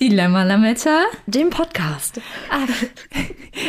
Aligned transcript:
Dilemma 0.00 0.44
Lametta. 0.44 1.06
Dem 1.26 1.50
Podcast. 1.50 2.20
Ach, 2.50 2.68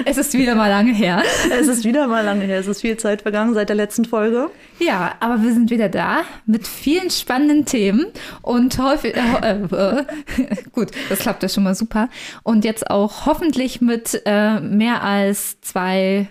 es 0.05 0.15
ist 0.15 0.35
wieder 0.35 0.53
mal 0.53 0.67
lange 0.67 0.93
her. 0.93 1.23
Es 1.51 1.67
ist 1.67 1.83
wieder 1.83 2.07
mal 2.07 2.23
lange 2.23 2.45
her, 2.45 2.59
es 2.59 2.67
ist 2.67 2.81
viel 2.81 2.97
Zeit 2.97 3.23
vergangen 3.23 3.55
seit 3.55 3.69
der 3.69 3.75
letzten 3.75 4.05
Folge. 4.05 4.51
Ja, 4.77 5.15
aber 5.21 5.41
wir 5.41 5.51
sind 5.51 5.71
wieder 5.71 5.89
da 5.89 6.21
mit 6.45 6.67
vielen 6.67 7.09
spannenden 7.09 7.65
Themen 7.65 8.05
und 8.43 8.77
häufig, 8.77 9.15
äh, 9.15 9.53
äh, 9.63 10.05
gut, 10.71 10.91
das 11.09 11.17
klappt 11.17 11.41
ja 11.41 11.49
schon 11.49 11.63
mal 11.63 11.73
super. 11.73 12.09
Und 12.43 12.63
jetzt 12.63 12.91
auch 12.91 13.25
hoffentlich 13.25 13.81
mit 13.81 14.21
äh, 14.27 14.59
mehr 14.59 15.01
als 15.01 15.59
zwei 15.61 16.29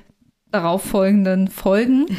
darauffolgenden 0.50 1.48
Folgen. 1.48 2.06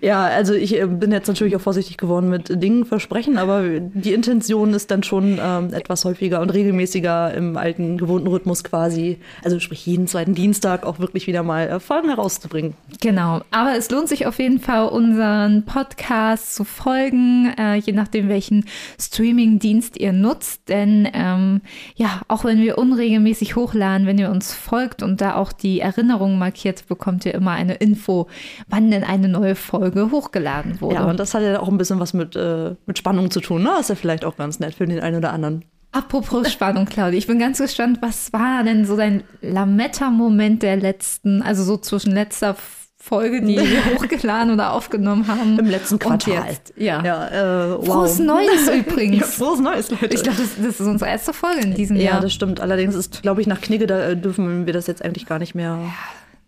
Ja, 0.00 0.24
also 0.24 0.54
ich 0.54 0.80
äh, 0.80 0.86
bin 0.86 1.12
jetzt 1.12 1.28
natürlich 1.28 1.56
auch 1.56 1.60
vorsichtig 1.60 1.96
geworden 1.96 2.28
mit 2.28 2.62
Dingen 2.62 2.84
versprechen, 2.84 3.38
aber 3.38 3.62
die 3.80 4.12
Intention 4.12 4.74
ist 4.74 4.90
dann 4.90 5.02
schon 5.02 5.38
ähm, 5.40 5.72
etwas 5.72 6.04
häufiger 6.04 6.40
und 6.40 6.50
regelmäßiger 6.50 7.34
im 7.34 7.56
alten 7.56 7.98
gewohnten 7.98 8.28
Rhythmus 8.28 8.64
quasi, 8.64 9.18
also 9.42 9.60
sprich 9.60 9.86
jeden 9.86 10.06
zweiten 10.06 10.34
Dienstag 10.34 10.84
auch 10.84 10.98
wirklich 10.98 11.26
wieder 11.26 11.42
mal 11.42 11.68
äh, 11.68 11.80
Folgen 11.80 12.08
herauszubringen. 12.08 12.74
Genau, 13.00 13.42
aber 13.50 13.76
es 13.76 13.90
lohnt 13.90 14.08
sich 14.08 14.26
auf 14.26 14.38
jeden 14.38 14.60
Fall, 14.60 14.88
unseren 14.88 15.64
Podcast 15.64 16.54
zu 16.54 16.64
folgen, 16.64 17.52
äh, 17.58 17.76
je 17.76 17.92
nachdem, 17.92 18.28
welchen 18.28 18.64
Streaming-Dienst 18.98 19.98
ihr 19.98 20.12
nutzt. 20.12 20.68
Denn 20.68 21.08
ähm, 21.12 21.60
ja, 21.96 22.22
auch 22.28 22.44
wenn 22.44 22.60
wir 22.60 22.78
unregelmäßig 22.78 23.56
hochladen, 23.56 24.06
wenn 24.06 24.18
ihr 24.18 24.30
uns 24.30 24.52
folgt 24.52 25.02
und 25.02 25.20
da 25.20 25.36
auch 25.36 25.52
die 25.52 25.80
Erinnerungen 25.80 26.38
markiert, 26.38 26.83
bekommt 26.86 27.24
ihr 27.26 27.34
immer 27.34 27.52
eine 27.52 27.74
Info, 27.74 28.28
wann 28.68 28.90
denn 28.90 29.04
eine 29.04 29.28
neue 29.28 29.54
Folge 29.54 30.10
hochgeladen 30.10 30.80
wurde. 30.80 30.96
Ja, 30.96 31.04
und 31.04 31.18
das 31.18 31.34
hat 31.34 31.42
ja 31.42 31.60
auch 31.60 31.68
ein 31.68 31.78
bisschen 31.78 32.00
was 32.00 32.14
mit, 32.14 32.36
äh, 32.36 32.74
mit 32.86 32.98
Spannung 32.98 33.30
zu 33.30 33.40
tun. 33.40 33.62
Ne? 33.62 33.70
Das 33.70 33.82
ist 33.82 33.88
ja 33.90 33.94
vielleicht 33.94 34.24
auch 34.24 34.36
ganz 34.36 34.60
nett 34.60 34.74
für 34.74 34.86
den 34.86 35.00
einen 35.00 35.16
oder 35.16 35.32
anderen. 35.32 35.64
Apropos 35.92 36.50
Spannung, 36.50 36.86
Claudia, 36.86 37.16
ich 37.16 37.28
bin 37.28 37.38
ganz 37.38 37.58
gespannt, 37.58 37.98
was 38.00 38.32
war 38.32 38.64
denn 38.64 38.84
so 38.84 38.96
dein 38.96 39.22
Lametta-Moment 39.42 40.64
der 40.64 40.76
letzten, 40.76 41.40
also 41.40 41.62
so 41.62 41.76
zwischen 41.76 42.12
letzter 42.12 42.56
Folge, 43.04 43.42
die 43.42 43.58
wir 43.58 43.84
hochgeladen 43.94 44.52
oder 44.52 44.72
aufgenommen 44.72 45.28
haben. 45.28 45.58
Im 45.58 45.66
letzten 45.66 45.98
Quartal. 45.98 46.38
Und 46.38 46.46
jetzt, 46.48 46.72
ja. 46.76 47.04
Ja, 47.04 47.28
äh, 47.28 47.76
wow. 47.76 47.86
Frohes 47.86 48.18
Neues 48.18 48.68
übrigens. 48.68 49.18
Ja, 49.20 49.26
frohes 49.26 49.60
Neues, 49.60 49.90
Leute. 49.90 50.06
Ich 50.06 50.22
glaube, 50.22 50.38
das, 50.38 50.56
das 50.56 50.80
ist 50.80 50.86
unsere 50.86 51.10
erste 51.10 51.34
Folge 51.34 51.60
in 51.60 51.74
diesem 51.74 51.96
ja, 51.96 52.12
Jahr. 52.12 52.20
das 52.20 52.32
stimmt. 52.32 52.60
Allerdings 52.60 52.94
ist, 52.94 53.20
glaube 53.20 53.42
ich, 53.42 53.46
nach 53.46 53.60
Knigge, 53.60 53.86
da 53.86 54.08
äh, 54.08 54.16
dürfen 54.16 54.64
wir 54.66 54.72
das 54.72 54.86
jetzt 54.86 55.04
eigentlich 55.04 55.26
gar 55.26 55.38
nicht 55.38 55.54
mehr. 55.54 55.78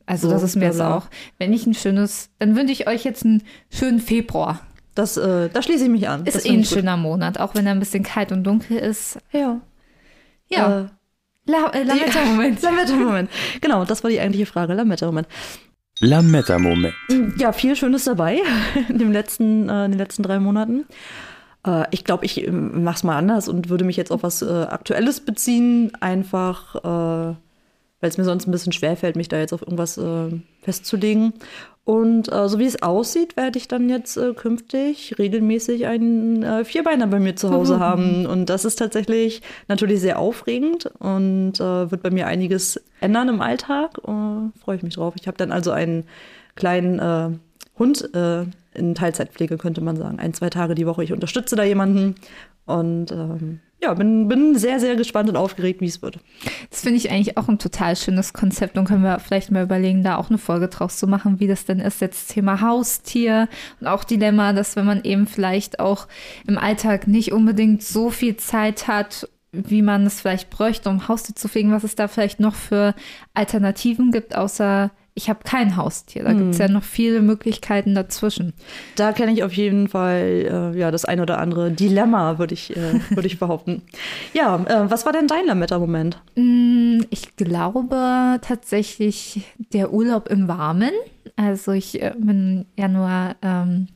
Also 0.07 0.29
So, 0.29 0.35
das 0.35 0.43
ist 0.45 0.57
mir 0.57 0.67
jetzt 0.67 0.81
auch, 0.81 1.07
wenn 1.39 1.53
ich 1.53 1.67
ein 1.67 1.75
schönes, 1.75 2.31
dann 2.39 2.55
wünsche 2.57 2.73
ich 2.73 2.87
euch 2.89 3.05
jetzt 3.05 3.25
einen 3.25 3.43
schönen 3.71 4.01
Februar. 4.01 4.61
Das, 4.95 5.17
äh, 5.17 5.51
da 5.53 5.61
schließe 5.63 5.85
ich 5.85 5.91
mich 5.91 6.09
an. 6.09 6.25
Ist 6.25 6.37
das 6.37 6.45
eh 6.47 6.51
ein 6.53 6.65
schöner 6.65 6.97
Monat, 6.97 7.39
auch 7.39 7.55
wenn 7.55 7.67
er 7.67 7.73
ein 7.73 7.81
bisschen 7.81 8.03
kalt 8.03 8.33
und 8.33 8.45
dunkel 8.45 8.79
ist. 8.79 9.19
Ja. 9.33 9.61
Ja, 10.49 10.81
Äh, 10.83 10.87
La 11.49 11.71
äh, 11.73 11.83
Lametta-Moment. 11.83 12.63
Lametta-Moment. 12.63 13.31
Genau, 13.61 13.85
das 13.85 14.03
war 14.03 14.11
die 14.11 14.19
eigentliche 14.21 14.47
Frage. 14.47 14.75
Lametta-Moment. 14.75 15.29
Lametta-Moment. 16.01 16.95
Ja, 17.39 17.53
viel 17.53 17.75
Schönes 17.77 18.05
dabei 18.05 18.41
in, 18.89 18.99
dem 18.99 19.13
letzten, 19.13 19.69
äh, 19.69 19.85
in 19.87 19.93
den 19.93 19.99
letzten 19.99 20.23
drei 20.23 20.39
Monaten. 20.39 20.85
Äh, 21.67 21.85
ich 21.91 22.05
glaube, 22.05 22.25
ich 22.25 22.47
äh, 22.47 22.51
mach's 22.51 23.03
mal 23.03 23.17
anders 23.17 23.49
und 23.49 23.69
würde 23.69 23.85
mich 23.85 23.97
jetzt 23.97 24.11
auf 24.13 24.23
was 24.23 24.43
äh, 24.43 24.47
Aktuelles 24.47 25.21
beziehen, 25.21 25.93
einfach 26.01 26.75
äh, 27.33 27.35
weil 28.07 28.11
es 28.11 28.19
mir 28.19 28.25
sonst 28.25 28.47
ein 28.47 28.53
bisschen 28.53 28.73
schwerfällt, 28.73 29.17
mich 29.17 29.27
da 29.27 29.37
jetzt 29.37 29.53
auf 29.53 29.63
irgendwas 29.63 29.99
äh, 29.99 30.31
festzulegen. 30.63 31.33
Und 31.83 32.33
äh, 32.33 32.49
so 32.49 32.61
wie 32.61 32.65
es 32.65 32.81
aussieht, 32.81 33.37
werde 33.37 33.59
ich 33.59 33.67
dann 33.67 33.89
jetzt 33.89 34.17
äh, 34.17 34.33
künftig 34.33 35.17
regelmäßig 35.19 35.87
einen 35.87 36.45
äh, 36.45 36.65
Vierbeiner 36.65 37.09
bei 37.09 37.19
mir 37.19 37.35
zu 37.35 37.51
Hause 37.51 37.81
haben. 37.81 38.27
Und 38.27 38.49
das 38.49 38.65
ist 38.65 38.77
tatsächlich 38.77 39.43
natürlich 39.67 40.01
sehr 40.01 40.21
aufregend 40.21 40.87
und 41.01 41.55
äh, 41.59 41.91
wird 41.91 42.01
bei 42.05 42.11
mir 42.11 42.29
einiges 42.29 42.81
ändern 43.01 43.29
im 43.29 43.41
Alltag. 43.41 43.99
Äh, 43.99 44.61
Freue 44.61 44.77
ich 44.77 44.85
mich 44.85 44.95
drauf. 44.95 45.15
Ich 45.21 45.27
habe 45.27 45.37
dann 45.37 45.51
also 45.51 45.73
einen 45.73 46.05
kleinen 46.55 47.41
Hund 47.79 48.09
in 48.73 48.95
Teilzeitpflege, 48.95 49.59
könnte 49.59 49.83
man 49.83 49.97
sagen. 49.97 50.19
Ein, 50.19 50.33
zwei 50.33 50.49
Tage 50.49 50.75
die 50.75 50.87
Woche. 50.87 51.05
Ich 51.05 51.13
unterstütze 51.13 51.55
da 51.55 51.65
jemanden. 51.65 52.15
Und 52.65 53.13
ähm, 53.13 53.61
ja, 53.83 53.93
bin, 53.93 54.27
bin 54.29 54.57
sehr, 54.59 54.81
sehr 54.81 54.97
gespannt 54.97 55.29
und 55.29 55.37
aufgeregt, 55.37 55.81
wie 55.81 55.87
es 55.87 56.01
wird. 56.01 56.19
Das 56.71 56.81
finde 56.81 56.97
ich 56.97 57.11
eigentlich 57.11 57.37
auch 57.37 57.49
ein 57.49 57.59
total 57.59 57.95
schönes 57.95 58.33
Konzept 58.33 58.79
und 58.79 58.87
können 58.87 59.03
wir 59.03 59.19
vielleicht 59.19 59.51
mal 59.51 59.63
überlegen, 59.63 60.03
da 60.03 60.17
auch 60.17 60.31
eine 60.31 60.39
Folge 60.39 60.69
draus 60.69 60.99
zu 60.99 61.07
machen, 61.07 61.41
wie 61.41 61.47
das 61.47 61.67
denn 61.67 61.81
ist. 61.81 62.01
Jetzt 62.01 62.33
Thema 62.33 62.61
Haustier 62.63 63.49
und 63.81 63.87
auch 63.87 64.05
Dilemma, 64.05 64.55
dass 64.55 64.77
wenn 64.77 64.87
man 64.87 65.05
eben 65.05 65.27
vielleicht 65.27 65.79
auch 65.79 66.09
im 66.47 66.57
Alltag 66.57 67.07
nicht 67.07 67.33
unbedingt 67.33 67.83
so 67.83 68.11
viel 68.11 68.37
Zeit 68.37 68.89
hat, 68.89 69.29
wie 69.53 69.83
man 69.83 70.07
es 70.07 70.21
vielleicht 70.21 70.51
bräuchte, 70.51 70.89
um 70.89 71.09
Haustier 71.09 71.35
zu 71.35 71.49
pflegen, 71.49 71.73
was 71.73 71.85
es 71.85 71.95
da 71.95 72.09
vielleicht 72.09 72.41
noch 72.41 72.55
für 72.55 72.95
Alternativen 73.35 74.11
gibt, 74.11 74.37
außer 74.37 74.91
ich 75.19 75.31
habe 75.31 75.41
kein 75.45 75.77
Haustier. 75.77 76.25
Da 76.25 76.35
gibt 76.35 76.51
es 76.53 76.59
ja 76.59 76.69
noch 76.69 76.83
viele 76.83 77.23
Möglichkeiten 77.23 77.95
dazwischen. 77.95 78.53
Da 78.97 79.13
kenne 79.13 79.33
ich 79.33 79.43
auf 79.43 79.53
jeden 79.55 79.89
Fall 79.89 80.73
äh, 80.75 80.79
ja, 80.79 80.91
das 80.91 81.07
ein 81.07 81.21
oder 81.21 81.39
andere 81.39 81.71
Dilemma, 81.71 82.39
würde 82.39 82.53
ich, 82.53 82.77
äh, 82.77 83.01
würd 83.11 83.25
ich 83.25 83.39
behaupten. 83.39 83.81
Ja, 84.35 84.57
äh, 84.67 84.91
was 84.91 85.07
war 85.07 85.13
denn 85.13 85.27
dein 85.27 85.47
Lametta-Moment? 85.47 86.21
Mm, 86.35 87.01
Ich 87.09 87.35
glaube 87.37 88.39
tatsächlich 88.43 89.41
der 89.73 89.93
Urlaub 89.95 90.29
im 90.29 90.49
Warmen. 90.49 90.93
Also 91.35 91.73
ich 91.73 92.03
äh, 92.03 92.13
bin 92.17 92.67
im 92.77 92.83
Januar 92.83 93.37
ähm, 93.41 93.89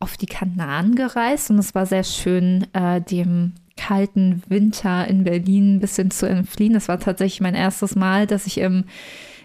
auf 0.00 0.16
die 0.16 0.26
Kanaren 0.26 0.96
gereist 0.96 1.50
und 1.50 1.58
es 1.58 1.74
war 1.76 1.86
sehr 1.86 2.04
schön, 2.04 2.66
äh, 2.72 3.00
dem 3.00 3.52
kalten 3.76 4.42
Winter 4.48 5.06
in 5.06 5.22
Berlin 5.22 5.76
ein 5.76 5.80
bisschen 5.80 6.10
zu 6.10 6.26
entfliehen. 6.28 6.74
Das 6.74 6.88
war 6.88 6.98
tatsächlich 6.98 7.40
mein 7.40 7.54
erstes 7.54 7.94
Mal, 7.94 8.26
dass 8.26 8.46
ich 8.48 8.58
im, 8.58 8.86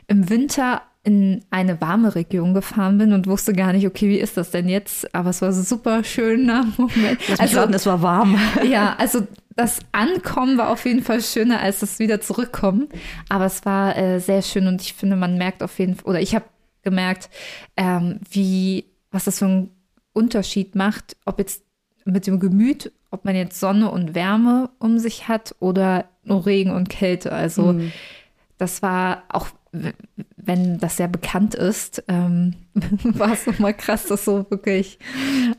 im 0.08 0.28
Winter 0.32 0.82
in 1.04 1.44
eine 1.50 1.82
warme 1.82 2.16
Region 2.16 2.54
gefahren 2.54 2.98
bin 2.98 3.12
und 3.12 3.28
wusste 3.28 3.54
gar 3.54 3.74
nicht, 3.74 3.86
okay, 3.86 4.08
wie 4.08 4.20
ist 4.20 4.38
das 4.38 4.52
denn 4.52 4.70
jetzt? 4.70 5.14
Aber 5.14 5.32
es 5.32 5.42
war 5.42 5.52
so 5.52 5.62
super 5.62 6.04
schöner 6.04 6.66
Moment. 6.78 7.20
Mich 7.30 7.56
raten, 7.56 7.74
es 7.74 7.86
war 7.86 8.02
warm. 8.02 8.40
Ja, 8.64 8.96
also 8.98 9.28
das 9.56 9.80
Ankommen 9.92 10.58
war 10.58 10.70
auf 10.70 10.86
jeden 10.86 11.04
Fall 11.04 11.22
schöner 11.22 11.60
als 11.60 11.80
das 11.80 12.00
wieder 12.00 12.22
zurückkommen. 12.22 12.88
Aber 13.30 13.46
es 13.46 13.66
war 13.66 13.98
äh, 13.98 14.20
sehr 14.20 14.42
schön 14.42 14.68
und 14.68 14.82
ich 14.82 14.94
finde, 14.94 15.16
man 15.16 15.38
merkt 15.38 15.62
auf 15.62 15.78
jeden 15.78 15.96
Fall, 15.96 16.12
oder 16.12 16.22
ich 16.22 16.36
habe 16.36 16.46
gemerkt, 16.84 17.30
ähm, 17.76 18.20
wie, 18.30 18.86
was 19.12 19.26
das 19.26 19.40
für 19.40 19.46
einen 19.46 19.72
Unterschied 20.14 20.76
macht, 20.76 21.18
ob 21.26 21.40
jetzt 21.40 21.64
mit 22.06 22.28
dem 22.28 22.40
Gemüt, 22.40 22.92
ob 23.12 23.26
man 23.26 23.36
jetzt 23.36 23.60
Sonne 23.60 23.92
und 23.92 24.16
Wärme 24.16 24.70
um 24.80 25.00
sich 25.00 25.28
hat 25.28 25.56
oder 25.60 26.06
nur 26.24 26.46
Regen 26.46 26.72
und 26.72 26.90
Kälte. 26.90 27.32
Also 27.32 27.80
das 28.58 28.82
war 28.82 29.24
auch, 29.30 29.48
wenn 30.38 30.78
das 30.78 30.98
sehr 30.98 31.08
bekannt 31.08 31.56
ist, 31.56 32.04
ähm, 32.08 32.54
war 33.04 33.34
es 33.34 33.48
nochmal 33.48 33.74
krass, 33.74 34.06
das 34.06 34.24
so 34.26 34.46
wirklich 34.50 35.00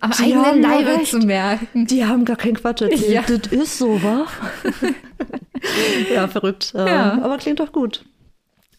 am 0.01 0.13
Sie 0.13 0.25
eigenen 0.35 0.63
Leibe 0.63 0.99
recht. 0.99 1.11
zu 1.11 1.19
merken. 1.19 1.87
Die 1.87 2.05
haben 2.05 2.25
gar 2.25 2.37
keinen 2.37 2.55
Quatsch 2.55 2.83
erzählt. 2.83 3.09
Ja. 3.09 3.23
Das 3.23 3.53
ist 3.53 3.79
so, 3.79 4.03
wa? 4.03 4.27
ja, 6.15 6.29
verrückt. 6.29 6.73
Ähm, 6.77 6.87
Ja. 6.87 7.23
Aber 7.23 7.39
klingt 7.39 7.61
doch 7.61 7.73
gut. 7.73 8.05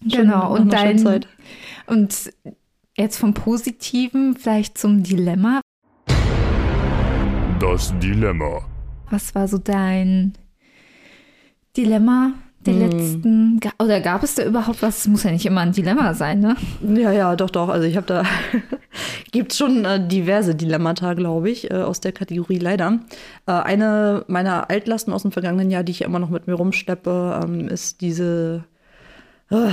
Genau, 0.02 0.54
nach 0.54 0.60
und 0.60 0.72
dein 0.72 1.00
Zeit. 1.00 1.28
und 1.88 2.32
jetzt 2.96 3.18
vom 3.18 3.34
Positiven 3.34 4.36
vielleicht 4.38 4.78
zum 4.78 5.04
Dilemma. 5.04 5.62
Das 7.60 7.94
Dilemma. 8.00 8.62
Was 9.10 9.34
war 9.36 9.48
so 9.48 9.58
dein 9.58 10.34
Dilemma 11.76 12.34
der 12.66 12.74
Hm. 12.74 12.80
letzten 12.82 13.60
oder 13.80 14.02
gab 14.02 14.24
es 14.24 14.36
da 14.36 14.44
überhaupt 14.44 14.82
was? 14.82 15.00
Es 15.00 15.08
muss 15.08 15.24
ja 15.24 15.32
nicht 15.32 15.46
immer 15.46 15.62
ein 15.62 15.72
Dilemma 15.72 16.14
sein, 16.14 16.40
ne? 16.40 16.56
Ja, 16.96 17.12
ja, 17.12 17.36
doch, 17.36 17.50
doch. 17.50 17.70
Also 17.70 17.88
ich 17.88 17.96
habe 17.98 18.08
da 18.08 18.24
gibt 19.32 19.54
schon 19.54 19.86
äh, 19.86 20.06
diverse 20.06 20.56
Dilemmata, 20.56 21.14
glaube 21.14 21.50
ich, 21.50 21.72
äh, 21.72 21.76
aus 21.76 22.00
der 22.02 22.12
Kategorie 22.12 22.58
leider. 22.60 23.00
Äh, 23.48 23.52
eine 23.52 24.24
meiner 24.28 24.70
Altlasten 24.70 25.14
aus 25.14 25.24
dem 25.24 25.32
vergangenen 25.32 25.70
Jahr, 25.72 25.84
die 25.84 25.92
ich 25.92 26.02
immer 26.02 26.20
noch 26.20 26.30
mit 26.30 26.48
mir 26.48 26.54
rumschleppe, 26.54 27.42
ähm, 27.44 27.68
ist 27.68 28.02
diese 28.02 28.64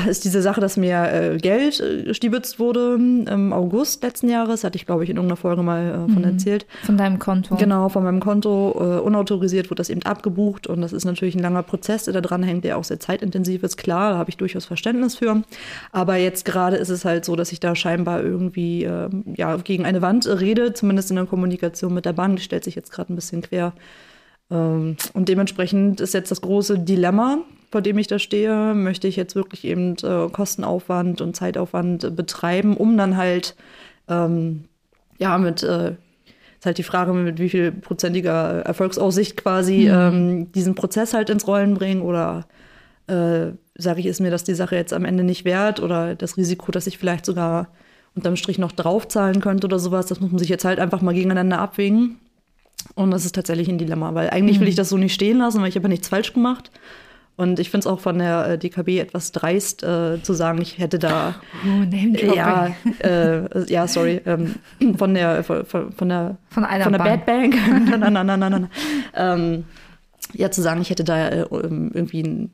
ist 0.07 0.25
diese 0.25 0.43
Sache, 0.43 0.61
dass 0.61 0.77
mir 0.77 1.11
äh, 1.13 1.39
Geld 1.39 1.81
äh, 1.81 2.03
gestibitzt 2.03 2.59
wurde 2.59 2.95
im 2.95 3.53
August 3.55 4.03
letzten 4.03 4.29
Jahres. 4.29 4.65
Hatte 4.65 4.77
ich, 4.77 4.85
glaube 4.85 5.03
ich, 5.03 5.09
in 5.09 5.17
irgendeiner 5.17 5.39
Folge 5.39 5.63
mal 5.63 6.07
äh, 6.09 6.13
von 6.13 6.23
erzählt. 6.25 6.67
Von 6.85 6.99
deinem 6.99 7.19
Konto. 7.19 7.57
Genau, 7.57 7.89
von 7.89 8.05
meinem 8.05 8.21
Konto. 8.21 8.75
Äh, 8.79 9.01
unautorisiert 9.01 9.71
wurde 9.71 9.81
das 9.81 9.89
eben 9.89 10.03
abgebucht. 10.03 10.67
Und 10.67 10.83
das 10.83 10.93
ist 10.93 11.07
natürlich 11.07 11.35
ein 11.35 11.43
langer 11.43 11.63
Prozess, 11.63 12.05
der 12.05 12.13
da 12.13 12.21
dran 12.21 12.43
hängt, 12.43 12.65
der 12.65 12.77
auch 12.77 12.85
sehr 12.85 13.01
zeitintensiv 13.01 13.63
ist. 13.63 13.79
Klar, 13.79 14.11
da 14.11 14.19
habe 14.19 14.29
ich 14.29 14.37
durchaus 14.37 14.67
Verständnis 14.67 15.17
für. 15.17 15.43
Aber 15.91 16.17
jetzt 16.17 16.45
gerade 16.45 16.77
ist 16.77 16.91
es 16.91 17.07
halt 17.07 17.25
so, 17.25 17.35
dass 17.35 17.51
ich 17.51 17.61
da 17.61 17.75
scheinbar 17.75 18.23
irgendwie 18.23 18.85
äh, 18.85 19.09
ja, 19.37 19.57
gegen 19.57 19.87
eine 19.87 20.03
Wand 20.03 20.27
rede, 20.27 20.75
zumindest 20.75 21.09
in 21.09 21.17
der 21.17 21.25
Kommunikation 21.25 21.95
mit 21.95 22.05
der 22.05 22.13
Bank. 22.13 22.37
Die 22.37 22.43
stellt 22.43 22.65
sich 22.65 22.75
jetzt 22.75 22.93
gerade 22.93 23.11
ein 23.11 23.17
bisschen 23.17 23.41
quer. 23.41 23.73
Ähm, 24.51 24.99
und 25.15 25.31
dementsprechend 25.31 26.03
ist 26.03 26.13
jetzt 26.13 26.31
das 26.31 26.43
große 26.43 26.79
Dilemma, 26.79 27.39
vor 27.73 27.81
dem 27.83 27.99
ich 27.99 28.07
da 28.07 28.19
stehe. 28.21 28.75
Möchte 28.75 29.09
ich 29.09 29.17
jetzt 29.17 29.35
wirklich 29.35 29.65
eben 29.65 29.97
äh, 30.05 30.29
Kostenaufwand 30.31 31.21
und 31.21 31.35
Zeitaufwand 31.35 32.15
betreiben, 32.15 32.77
um 32.77 32.97
dann 32.97 33.17
halt, 33.17 33.57
ähm, 34.09 34.65
ja, 35.19 35.39
mit, 35.39 35.63
äh, 35.65 35.93
ist 36.59 36.67
halt 36.67 36.79
die 36.79 36.85
Frage, 36.85 37.13
mit 37.13 37.41
wie 37.41 37.49
viel 37.49 37.73
prozentiger 37.73 38.61
Erfolgsaussicht 38.61 39.37
quasi 39.37 39.89
Mhm. 39.89 39.95
ähm, 39.95 40.53
diesen 40.53 40.75
Prozess 40.77 41.15
halt 41.15 41.31
ins 41.31 41.49
Rollen 41.49 41.75
bringen 41.75 42.03
oder 42.03 42.47
äh, 43.09 43.53
sage 43.77 44.01
ich, 44.01 44.07
ist 44.07 44.21
mir 44.21 44.31
das 44.31 44.45
die 44.45 44.55
Sache 44.55 44.77
jetzt 44.77 44.93
am 44.93 45.05
Ende 45.05 45.25
nicht 45.25 45.45
wert 45.45 45.81
oder 45.81 46.15
das 46.15 46.37
Risiko, 46.37 46.71
dass 46.71 46.87
ich 46.87 46.99
vielleicht 46.99 47.27
sogar 47.27 47.69
unterm 48.15 48.37
Strich 48.37 48.59
noch 48.59 48.73
draufzahlen 48.73 49.41
könnte 49.41 49.67
oder 49.67 49.79
sowas, 49.79 50.07
das 50.07 50.21
muss 50.21 50.31
man 50.31 50.39
sich 50.39 50.51
jetzt 50.51 50.65
halt 50.67 50.79
einfach 50.79 51.01
mal 51.01 51.15
gegeneinander 51.15 51.59
abwägen. 51.59 52.19
Und 52.95 53.11
das 53.11 53.25
ist 53.25 53.35
tatsächlich 53.35 53.69
ein 53.69 53.79
Dilemma, 53.79 54.15
weil 54.15 54.29
eigentlich 54.31 54.61
will 54.61 54.69
ich 54.69 54.75
das 54.75 54.89
so 54.91 54.99
nicht 54.99 55.15
stehen 55.15 55.39
lassen, 55.39 55.63
weil 55.63 55.69
ich 55.69 55.77
habe 55.77 55.85
ja 55.85 55.91
nichts 55.91 56.09
falsch 56.09 56.33
gemacht. 56.35 56.71
Und 57.37 57.58
ich 57.58 57.70
finde 57.70 57.81
es 57.81 57.87
auch 57.87 58.00
von 58.00 58.19
der 58.19 58.46
äh, 58.46 58.58
DKB 58.58 58.99
etwas 59.00 59.32
dreist, 59.32 59.82
äh, 59.82 60.23
zu 60.23 60.34
sagen, 60.34 60.61
ich 60.61 60.79
hätte 60.79 60.99
da, 60.99 61.34
Oh, 61.64 61.69
Name-Dropping. 61.79 62.34
ja, 62.34 62.75
äh, 63.02 63.73
ja, 63.73 63.88
sorry, 63.88 64.20
ähm, 64.26 64.56
von 64.99 65.14
der, 65.14 65.43
von, 65.43 65.64
von 65.64 66.08
der, 66.08 66.37
Von 66.50 66.64
einer 66.64 66.84
von 66.84 66.93
der 66.93 66.99
Bank. 66.99 67.25
Bad 67.25 67.26
Bank, 67.26 67.55
nein, 67.88 68.00
nein, 68.00 68.12
nein, 68.12 68.26
nein, 68.26 68.40
nein, 68.40 68.52
nein. 68.52 68.69
Ähm, 69.14 69.64
ja, 70.34 70.50
zu 70.50 70.61
sagen, 70.62 70.81
ich 70.82 70.90
hätte 70.90 71.05
da 71.05 71.29
äh, 71.29 71.46
irgendwie, 71.50 72.23
ein, 72.23 72.50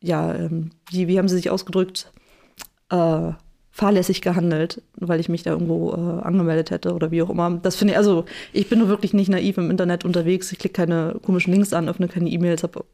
ja, 0.00 0.32
ähm, 0.34 0.70
wie, 0.90 1.08
wie 1.08 1.18
haben 1.18 1.28
sie 1.28 1.36
sich 1.36 1.50
ausgedrückt, 1.50 2.12
äh, 2.90 3.32
fahrlässig 3.72 4.20
gehandelt, 4.20 4.82
weil 4.96 5.20
ich 5.20 5.28
mich 5.28 5.42
da 5.42 5.50
irgendwo 5.52 5.92
äh, 5.92 6.22
angemeldet 6.22 6.70
hätte 6.70 6.92
oder 6.94 7.10
wie 7.10 7.22
auch 7.22 7.30
immer. 7.30 7.58
Das 7.62 7.76
finde 7.76 7.92
ich, 7.94 7.98
also 7.98 8.24
ich 8.52 8.68
bin 8.68 8.78
nur 8.80 8.88
wirklich 8.88 9.12
nicht 9.14 9.28
naiv 9.28 9.58
im 9.58 9.70
Internet 9.70 10.04
unterwegs. 10.04 10.50
Ich 10.52 10.58
klicke 10.58 10.74
keine 10.74 11.16
komischen 11.22 11.52
Links 11.52 11.72
an, 11.72 11.88
öffne 11.88 12.08
keine 12.08 12.28
E-Mails, 12.28 12.62
habe 12.62 12.84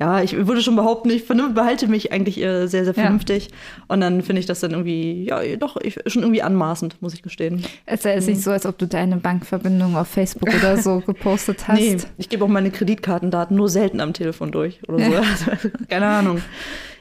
ja, 0.00 0.20
ich 0.22 0.34
würde 0.46 0.62
schon 0.62 0.74
behaupten, 0.74 1.10
ich 1.10 1.26
behalte 1.28 1.86
mich 1.86 2.10
eigentlich 2.12 2.38
äh, 2.38 2.66
sehr, 2.66 2.84
sehr 2.84 2.94
Ja. 2.94 3.02
vernünftig. 3.02 3.50
Und 3.88 4.00
dann 4.00 4.22
finde 4.22 4.40
ich 4.40 4.46
das 4.46 4.60
dann 4.60 4.72
irgendwie, 4.72 5.26
ja, 5.28 5.40
doch, 5.56 5.76
ich, 5.76 5.98
schon 6.06 6.22
irgendwie 6.22 6.42
anmaßend, 6.42 7.00
muss 7.00 7.14
ich 7.14 7.22
gestehen. 7.22 7.62
Es 7.86 8.04
ist 8.04 8.26
nicht 8.26 8.42
so, 8.42 8.50
als 8.50 8.66
ob 8.66 8.78
du 8.78 8.86
deine 8.86 9.16
Bankverbindung 9.18 9.96
auf 9.96 10.08
Facebook 10.08 10.48
oder 10.52 10.76
so 10.78 11.00
gepostet 11.06 11.68
hast. 11.68 11.78
Nee, 11.78 11.98
ich 12.18 12.28
gebe 12.28 12.44
auch 12.44 12.48
meine 12.48 12.70
Kreditkartendaten 12.70 13.56
nur 13.56 13.68
selten 13.68 14.00
am 14.00 14.12
Telefon 14.12 14.50
durch 14.50 14.80
oder 14.88 14.98
so. 14.98 15.12
Keine 15.88 16.06
Ahnung. 16.06 16.40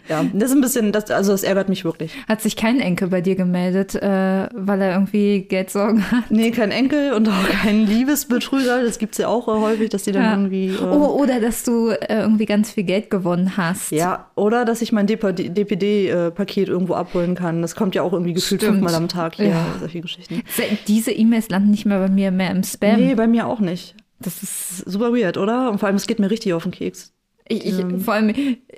Ja, 0.09 0.25
das 0.33 0.49
ist 0.49 0.55
ein 0.55 0.61
bisschen, 0.61 0.91
das, 0.91 1.09
also 1.11 1.31
das 1.31 1.43
ärgert 1.43 1.69
mich 1.69 1.85
wirklich. 1.85 2.11
Hat 2.27 2.41
sich 2.41 2.55
kein 2.55 2.79
Enkel 2.79 3.07
bei 3.09 3.21
dir 3.21 3.35
gemeldet, 3.35 3.95
äh, 3.95 4.49
weil 4.53 4.81
er 4.81 4.93
irgendwie 4.93 5.41
Geldsorgen 5.41 6.09
hat? 6.11 6.29
Nee, 6.31 6.51
kein 6.51 6.71
Enkel 6.71 7.13
und 7.13 7.27
auch 7.29 7.49
kein 7.63 7.85
Liebesbetrüger. 7.85 8.83
Das 8.83 8.99
gibt 8.99 9.13
es 9.13 9.19
ja 9.19 9.27
auch 9.27 9.47
äh, 9.47 9.51
häufig, 9.51 9.89
dass 9.89 10.03
die 10.03 10.11
dann 10.11 10.23
Ja. 10.23 10.31
irgendwie. 10.33 10.67
Äh, 10.67 10.77
Oh, 10.91 11.19
oder 11.21 11.39
dass 11.39 11.63
du 11.63 11.89
äh, 11.89 12.21
irgendwie 12.21 12.45
ganz 12.45 12.71
viel 12.71 12.83
Geld 12.83 13.09
gewonnen 13.09 13.57
hast. 13.57 13.91
Ja, 13.91 14.29
oder 14.35 14.65
dass 14.65 14.81
ich 14.81 14.91
mein 14.91 15.07
DPD-Paket 15.07 16.67
irgendwo 16.67 16.93
abholen 16.95 17.35
kann. 17.35 17.61
Das 17.61 17.75
kommt 17.75 17.95
ja 17.95 18.01
auch 18.01 18.13
irgendwie 18.13 18.33
gefühlt 18.33 18.61
Stimmt. 18.61 18.77
fünfmal 18.79 18.95
am 18.95 19.07
Tag 19.07 19.35
hier, 19.35 19.47
Ja. 19.47 19.65
solche 19.79 20.01
Geschichten. 20.01 20.41
Se- 20.47 20.63
Diese 20.87 21.11
E-Mails 21.11 21.49
landen 21.49 21.71
nicht 21.71 21.85
mehr 21.85 21.99
bei 21.99 22.09
mir 22.09 22.31
mehr 22.31 22.51
im 22.51 22.63
Spam. 22.63 22.99
Nee, 22.99 23.15
bei 23.15 23.27
mir 23.27 23.47
auch 23.47 23.59
nicht. 23.59 23.95
Das 24.19 24.43
ist 24.43 24.77
super 24.89 25.13
weird, 25.13 25.37
oder? 25.37 25.71
Und 25.71 25.79
vor 25.79 25.87
allem, 25.87 25.95
es 25.95 26.05
geht 26.07 26.19
mir 26.19 26.29
richtig 26.29 26.53
auf 26.53 26.63
den 26.63 26.71
Keks. 26.71 27.11
Ich, 27.51 27.65
ich, 27.65 28.03
vor 28.03 28.13
allem, 28.13 28.33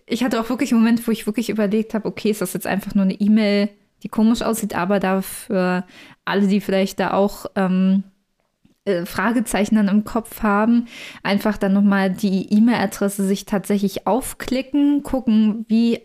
ich 0.06 0.24
hatte 0.24 0.40
auch 0.40 0.50
wirklich 0.50 0.72
einen 0.72 0.82
Moment, 0.82 1.08
wo 1.08 1.12
ich 1.12 1.26
wirklich 1.26 1.50
überlegt 1.50 1.94
habe, 1.94 2.08
okay, 2.08 2.32
ist 2.32 2.42
das 2.42 2.54
jetzt 2.54 2.68
einfach 2.68 2.96
nur 2.96 3.04
eine 3.04 3.14
E-Mail, 3.14 3.70
die 4.02 4.10
komisch 4.10 4.42
aussieht, 4.42 4.76
aber 4.76 5.00
dafür 5.00 5.86
alle, 6.26 6.48
die 6.48 6.62
vielleicht 6.62 7.00
da 7.00 7.14
auch 7.14 7.46
ähm, 7.56 8.04
äh, 8.86 9.06
Fragezeichen 9.06 9.76
dann 9.76 9.88
im 9.88 10.04
Kopf 10.04 10.44
haben, 10.44 10.88
einfach 11.24 11.58
dann 11.58 11.74
nochmal 11.74 12.10
die 12.10 12.54
E-Mail-Adresse 12.54 13.26
sich 13.26 13.46
tatsächlich 13.46 14.08
aufklicken, 14.08 15.04
gucken, 15.04 15.66
wie 15.70 16.02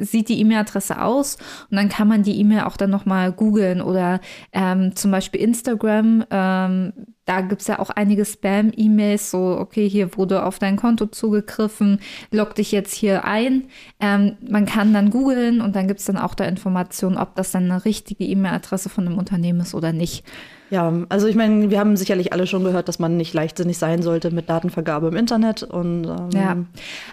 sieht 0.00 0.28
die 0.28 0.40
E-Mail-Adresse 0.40 1.00
aus 1.02 1.36
und 1.70 1.76
dann 1.76 1.88
kann 1.88 2.08
man 2.08 2.22
die 2.22 2.38
E-Mail 2.40 2.60
auch 2.60 2.76
dann 2.76 2.90
nochmal 2.90 3.32
googeln 3.32 3.80
oder 3.80 4.20
ähm, 4.52 4.96
zum 4.96 5.10
Beispiel 5.10 5.40
Instagram, 5.40 6.24
ähm, 6.30 6.92
da 7.24 7.40
gibt 7.40 7.60
es 7.60 7.66
ja 7.66 7.80
auch 7.80 7.90
einige 7.90 8.24
Spam-E-Mails, 8.24 9.32
so, 9.32 9.56
okay, 9.58 9.88
hier 9.88 10.16
wurde 10.16 10.44
auf 10.44 10.60
dein 10.60 10.76
Konto 10.76 11.06
zugegriffen, 11.06 11.98
log 12.30 12.54
dich 12.54 12.70
jetzt 12.70 12.94
hier 12.94 13.24
ein. 13.24 13.64
Ähm, 13.98 14.36
man 14.48 14.64
kann 14.64 14.94
dann 14.94 15.10
googeln 15.10 15.60
und 15.60 15.74
dann 15.74 15.88
gibt 15.88 15.98
es 16.00 16.06
dann 16.06 16.18
auch 16.18 16.34
da 16.36 16.44
Informationen, 16.44 17.16
ob 17.16 17.34
das 17.34 17.50
dann 17.50 17.64
eine 17.70 17.84
richtige 17.84 18.24
E-Mail-Adresse 18.24 18.88
von 18.88 19.06
einem 19.06 19.18
Unternehmen 19.18 19.60
ist 19.60 19.74
oder 19.74 19.92
nicht. 19.92 20.24
Ja, 20.70 20.92
also 21.08 21.26
ich 21.26 21.34
meine, 21.36 21.70
wir 21.70 21.78
haben 21.80 21.96
sicherlich 21.96 22.32
alle 22.32 22.46
schon 22.46 22.64
gehört, 22.64 22.88
dass 22.88 22.98
man 22.98 23.16
nicht 23.16 23.34
leichtsinnig 23.34 23.78
sein 23.78 24.02
sollte 24.02 24.30
mit 24.30 24.48
Datenvergabe 24.48 25.08
im 25.08 25.16
Internet. 25.16 25.62
Und 25.64 26.04
ähm, 26.04 26.30
Ja. 26.32 26.56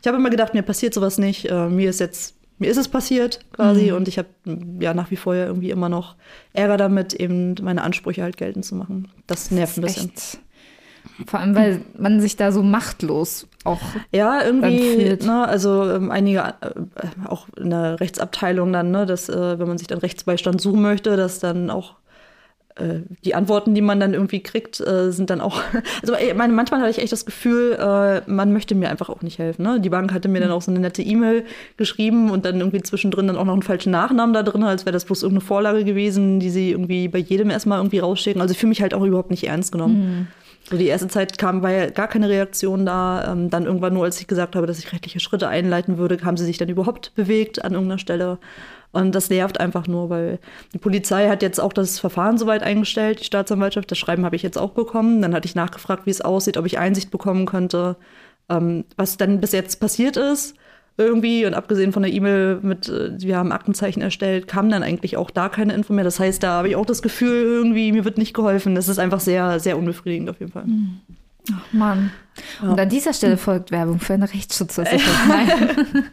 ich 0.02 0.08
habe 0.08 0.18
immer 0.18 0.30
gedacht, 0.30 0.54
mir 0.54 0.64
passiert 0.64 0.94
sowas 0.94 1.18
nicht. 1.18 1.50
Äh, 1.50 1.70
mir 1.70 1.90
ist 1.90 2.00
jetzt, 2.00 2.36
mir 2.64 2.70
ist 2.72 2.78
es 2.78 2.88
passiert 2.88 3.40
quasi 3.54 3.92
und 3.92 4.08
ich 4.08 4.18
habe 4.18 4.28
ja 4.80 4.94
nach 4.94 5.12
wie 5.12 5.16
vor 5.16 5.36
ja 5.36 5.46
irgendwie 5.46 5.70
immer 5.70 5.90
noch 5.90 6.16
Ärger 6.54 6.78
damit, 6.78 7.14
eben 7.14 7.56
meine 7.62 7.84
Ansprüche 7.84 8.24
halt 8.24 8.38
geltend 8.38 8.66
zu 8.66 8.76
machen. 8.76 9.10
Das 9.28 9.52
nervt 9.52 9.78
ein 9.78 9.82
Das 9.84 9.94
bisschen. 9.96 10.12
vor 11.28 11.40
allem, 11.40 11.56
weil 11.56 11.82
man 11.98 12.20
sich 12.22 12.36
da 12.38 12.52
so 12.52 12.64
machtlos 12.64 13.48
auch 13.66 13.82
Ja, 14.12 14.42
irgendwie, 14.44 15.18
ne, 15.26 15.48
also 15.48 15.90
ähm, 15.90 16.12
einige, 16.12 16.40
äh, 16.62 16.72
auch 17.28 17.48
in 17.58 17.70
der 17.70 18.00
Rechtsabteilung 18.00 18.72
dann, 18.74 18.92
ne, 18.92 19.06
dass, 19.06 19.30
äh, 19.30 19.60
wenn 19.60 19.68
man 19.68 19.78
sich 19.78 19.88
dann 19.88 20.00
Rechtsbeistand 20.00 20.60
suchen 20.62 20.82
möchte, 20.82 21.16
dass 21.18 21.40
dann 21.40 21.70
auch 21.70 21.96
die 23.24 23.36
Antworten, 23.36 23.76
die 23.76 23.82
man 23.82 24.00
dann 24.00 24.14
irgendwie 24.14 24.42
kriegt, 24.42 24.80
äh, 24.80 25.12
sind 25.12 25.30
dann 25.30 25.42
auch, 25.42 25.62
also 26.02 26.14
ey, 26.14 26.34
meine, 26.34 26.54
manchmal 26.54 26.82
hatte 26.82 26.90
ich 26.90 27.00
echt 27.00 27.12
das 27.12 27.26
Gefühl, 27.26 27.74
äh, 27.80 28.22
man 28.30 28.52
möchte 28.52 28.74
mir 28.74 28.90
einfach 28.90 29.10
auch 29.10 29.22
nicht 29.22 29.40
helfen. 29.40 29.64
Ne? 29.64 29.80
Die 29.80 29.90
Bank 29.90 30.12
hatte 30.12 30.28
mir 30.28 30.40
dann 30.40 30.52
auch 30.52 30.62
so 30.62 30.72
eine 30.72 30.80
nette 30.80 31.02
E-Mail 31.04 31.46
geschrieben 31.78 32.32
und 32.32 32.46
dann 32.46 32.60
irgendwie 32.60 32.82
zwischendrin 32.82 33.28
dann 33.28 33.38
auch 33.38 33.46
noch 33.46 33.54
einen 33.54 33.62
falschen 33.62 33.92
Nachnamen 33.92 34.34
da 34.34 34.44
drin, 34.44 34.64
als 34.64 34.86
wäre 34.86 34.94
das 34.94 35.06
bloß 35.06 35.24
irgendeine 35.24 35.46
Vorlage 35.46 35.84
gewesen, 35.84 36.40
die 36.40 36.50
sie 36.50 36.72
irgendwie 36.72 37.08
bei 37.08 37.20
jedem 37.20 37.50
erstmal 37.50 37.80
irgendwie 37.80 38.00
rausschicken. 38.00 38.42
Also 38.42 38.54
ich 38.54 38.58
fühle 38.58 38.70
mich 38.70 38.82
halt 38.82 38.94
auch 38.94 39.04
überhaupt 39.04 39.32
nicht 39.32 39.48
ernst 39.48 39.72
genommen. 39.72 40.28
So 40.70 40.78
die 40.78 40.88
erste 40.88 41.08
Zeit 41.10 41.38
kam, 41.38 41.64
ja 41.64 41.90
gar 41.90 42.08
keine 42.08 42.30
Reaktion 42.30 42.86
da. 42.86 43.32
Ähm, 43.32 43.50
dann 43.50 43.66
irgendwann 43.66 43.94
nur, 43.94 44.06
als 44.06 44.20
ich 44.20 44.28
gesagt 44.28 44.56
habe, 44.56 44.66
dass 44.66 44.80
ich 44.80 44.92
rechtliche 44.92 45.20
Schritte 45.20 45.48
einleiten 45.48 45.98
würde, 45.98 46.24
haben 46.24 46.38
sie 46.38 46.46
sich 46.46 46.58
dann 46.58 46.70
überhaupt 46.70 47.14
bewegt 47.16 47.64
an 47.64 47.74
irgendeiner 47.74 48.00
Stelle. 48.00 48.40
Und 48.94 49.14
das 49.14 49.30
nervt 49.30 49.60
einfach 49.60 49.88
nur, 49.88 50.10
weil 50.10 50.40
die 50.74 50.78
Polizei 50.78 51.28
hat 51.28 51.42
jetzt 51.42 51.60
auch 51.60 51.74
das 51.74 52.00
Verfahren 52.00 52.38
soweit 52.38 52.62
eingestellt, 52.64 53.20
die 53.20 53.26
Staatsanwaltschaft. 53.26 53.90
Das 53.90 53.98
Schreiben 53.98 54.24
habe 54.24 54.36
ich 54.36 54.44
jetzt 54.44 54.58
auch 54.58 54.72
bekommen. 54.72 55.22
Dann 55.22 55.34
hatte 55.34 55.48
ich 55.48 55.56
nachgefragt, 55.56 56.06
wie 56.06 56.12
es 56.12 56.22
aussieht, 56.22 56.58
ob 56.58 56.66
ich 56.66 56.78
Einsicht 56.78 57.12
bekommen 57.12 57.46
könnte, 57.46 57.98
ähm, 58.50 58.86
was 58.96 59.18
dann 59.18 59.42
bis 59.42 59.52
jetzt 59.52 59.80
passiert 59.80 60.16
ist. 60.16 60.56
Irgendwie 60.96 61.46
und 61.46 61.56
abgesehen 61.56 61.92
von 61.92 62.04
der 62.04 62.14
E-Mail 62.14 62.60
mit, 62.62 62.88
äh, 62.88 63.12
wir 63.20 63.38
haben 63.38 63.52
Aktenzeichen 63.52 64.02
erstellt, 64.02 64.48
kam 64.48 64.70
dann 64.70 64.84
eigentlich 64.84 65.18
auch 65.18 65.32
da 65.32 65.50
keine 65.50 65.74
Info 65.74 65.92
mehr. 65.94 66.04
Das 66.04 66.20
heißt, 66.20 66.44
da 66.44 66.52
habe 66.58 66.70
ich 66.70 66.76
auch 66.76 66.86
das 66.86 67.02
Gefühl, 67.02 67.44
irgendwie, 67.44 67.92
mir 67.92 68.06
wird 68.06 68.18
nicht 68.18 68.34
geholfen. 68.34 68.76
Das 68.76 68.88
ist 68.88 69.00
einfach 69.00 69.20
sehr, 69.20 69.60
sehr 69.60 69.78
unbefriedigend 69.78 70.30
auf 70.30 70.40
jeden 70.40 70.52
Fall. 70.52 70.66
Ach 71.52 71.74
Mann. 71.74 72.12
Und 72.62 72.80
an 72.80 72.90
dieser 72.90 73.14
Stelle 73.14 73.38
folgt 73.38 73.72
Werbung 73.72 74.00
für 74.00 74.14
eine 74.14 74.32
Rechtsschutzversicherung. 74.32 75.16
Nein. 75.28 75.70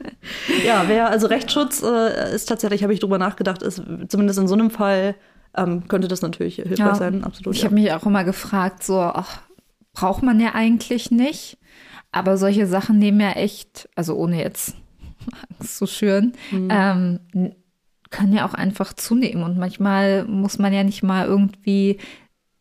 Ja, 0.64 0.84
wer, 0.86 1.08
also 1.08 1.26
Rechtsschutz 1.26 1.82
äh, 1.82 2.34
ist 2.34 2.46
tatsächlich, 2.46 2.82
habe 2.82 2.92
ich 2.92 3.00
drüber 3.00 3.18
nachgedacht, 3.18 3.62
ist 3.62 3.82
zumindest 4.08 4.38
in 4.38 4.46
so 4.46 4.54
einem 4.54 4.70
Fall 4.70 5.14
ähm, 5.56 5.88
könnte 5.88 6.08
das 6.08 6.22
natürlich 6.22 6.56
hilfreich 6.56 6.78
Ja. 6.78 6.94
sein, 6.94 7.24
absolut. 7.24 7.54
Ich 7.54 7.62
ja. 7.62 7.66
habe 7.66 7.74
mich 7.74 7.92
auch 7.92 8.06
immer 8.06 8.24
gefragt, 8.24 8.82
so, 8.84 9.00
ach, 9.00 9.40
braucht 9.92 10.22
man 10.22 10.40
ja 10.40 10.54
eigentlich 10.54 11.10
nicht. 11.10 11.58
Aber 12.12 12.36
solche 12.36 12.66
Sachen 12.66 12.98
nehmen 12.98 13.20
ja 13.20 13.32
echt, 13.32 13.88
also 13.94 14.16
ohne 14.16 14.38
jetzt 14.42 14.74
Angst 15.58 15.76
zu 15.78 15.86
schüren, 15.86 16.32
ähm, 16.52 17.20
n- 17.32 17.54
können 18.10 18.32
ja 18.32 18.44
auch 18.46 18.54
einfach 18.54 18.92
zunehmen. 18.92 19.44
Und 19.44 19.56
manchmal 19.58 20.24
muss 20.24 20.58
man 20.58 20.72
ja 20.72 20.82
nicht 20.82 21.02
mal 21.04 21.26
irgendwie 21.26 21.98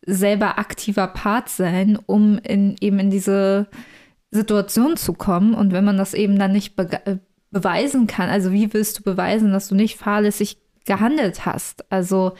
selber 0.05 0.59
aktiver 0.59 1.07
Part 1.07 1.49
sein, 1.49 1.97
um 2.05 2.37
in, 2.39 2.75
eben 2.81 2.99
in 2.99 3.09
diese 3.09 3.67
Situation 4.31 4.97
zu 4.97 5.13
kommen. 5.13 5.53
Und 5.55 5.71
wenn 5.71 5.83
man 5.85 5.97
das 5.97 6.13
eben 6.13 6.37
dann 6.37 6.51
nicht 6.51 6.77
bege- 6.77 7.05
äh, 7.05 7.17
beweisen 7.51 8.05
kann, 8.07 8.29
also 8.29 8.51
wie 8.51 8.73
willst 8.73 8.99
du 8.99 9.03
beweisen, 9.03 9.51
dass 9.51 9.67
du 9.67 9.75
nicht 9.75 9.97
fahrlässig 9.97 10.57
gehandelt 10.85 11.45
hast? 11.47 11.91
Also 11.91 12.33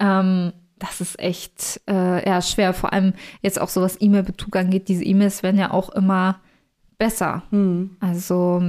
ähm, 0.00 0.52
das 0.78 1.00
ist 1.00 1.18
echt 1.20 1.80
äh, 1.88 2.28
ja, 2.28 2.42
schwer, 2.42 2.74
vor 2.74 2.92
allem 2.92 3.12
jetzt 3.42 3.60
auch 3.60 3.68
so 3.68 3.80
was 3.80 4.00
E-Mail-Betrug 4.00 4.56
angeht. 4.56 4.88
Diese 4.88 5.04
E-Mails 5.04 5.42
werden 5.44 5.58
ja 5.60 5.70
auch 5.70 5.90
immer 5.90 6.40
besser. 6.98 7.42
Hm. 7.50 7.96
Also 8.00 8.62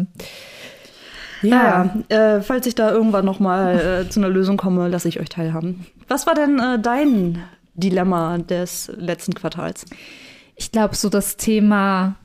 Ja, 1.41 1.95
äh, 2.09 2.41
falls 2.41 2.65
ich 2.65 2.75
da 2.75 2.91
irgendwann 2.91 3.25
noch 3.25 3.39
mal 3.39 4.05
äh, 4.05 4.09
zu 4.09 4.19
einer 4.19 4.29
Lösung 4.29 4.57
komme, 4.57 4.87
lasse 4.87 5.07
ich 5.07 5.19
euch 5.19 5.29
teilhaben. 5.29 5.85
Was 6.07 6.25
war 6.27 6.33
denn 6.35 6.59
äh, 6.59 6.79
dein 6.79 7.43
Dilemma 7.75 8.37
des 8.39 8.91
letzten 8.97 9.33
Quartals? 9.33 9.85
Ich 10.55 10.71
glaube, 10.71 10.95
so 10.95 11.09
das 11.09 11.37
Thema 11.37 12.15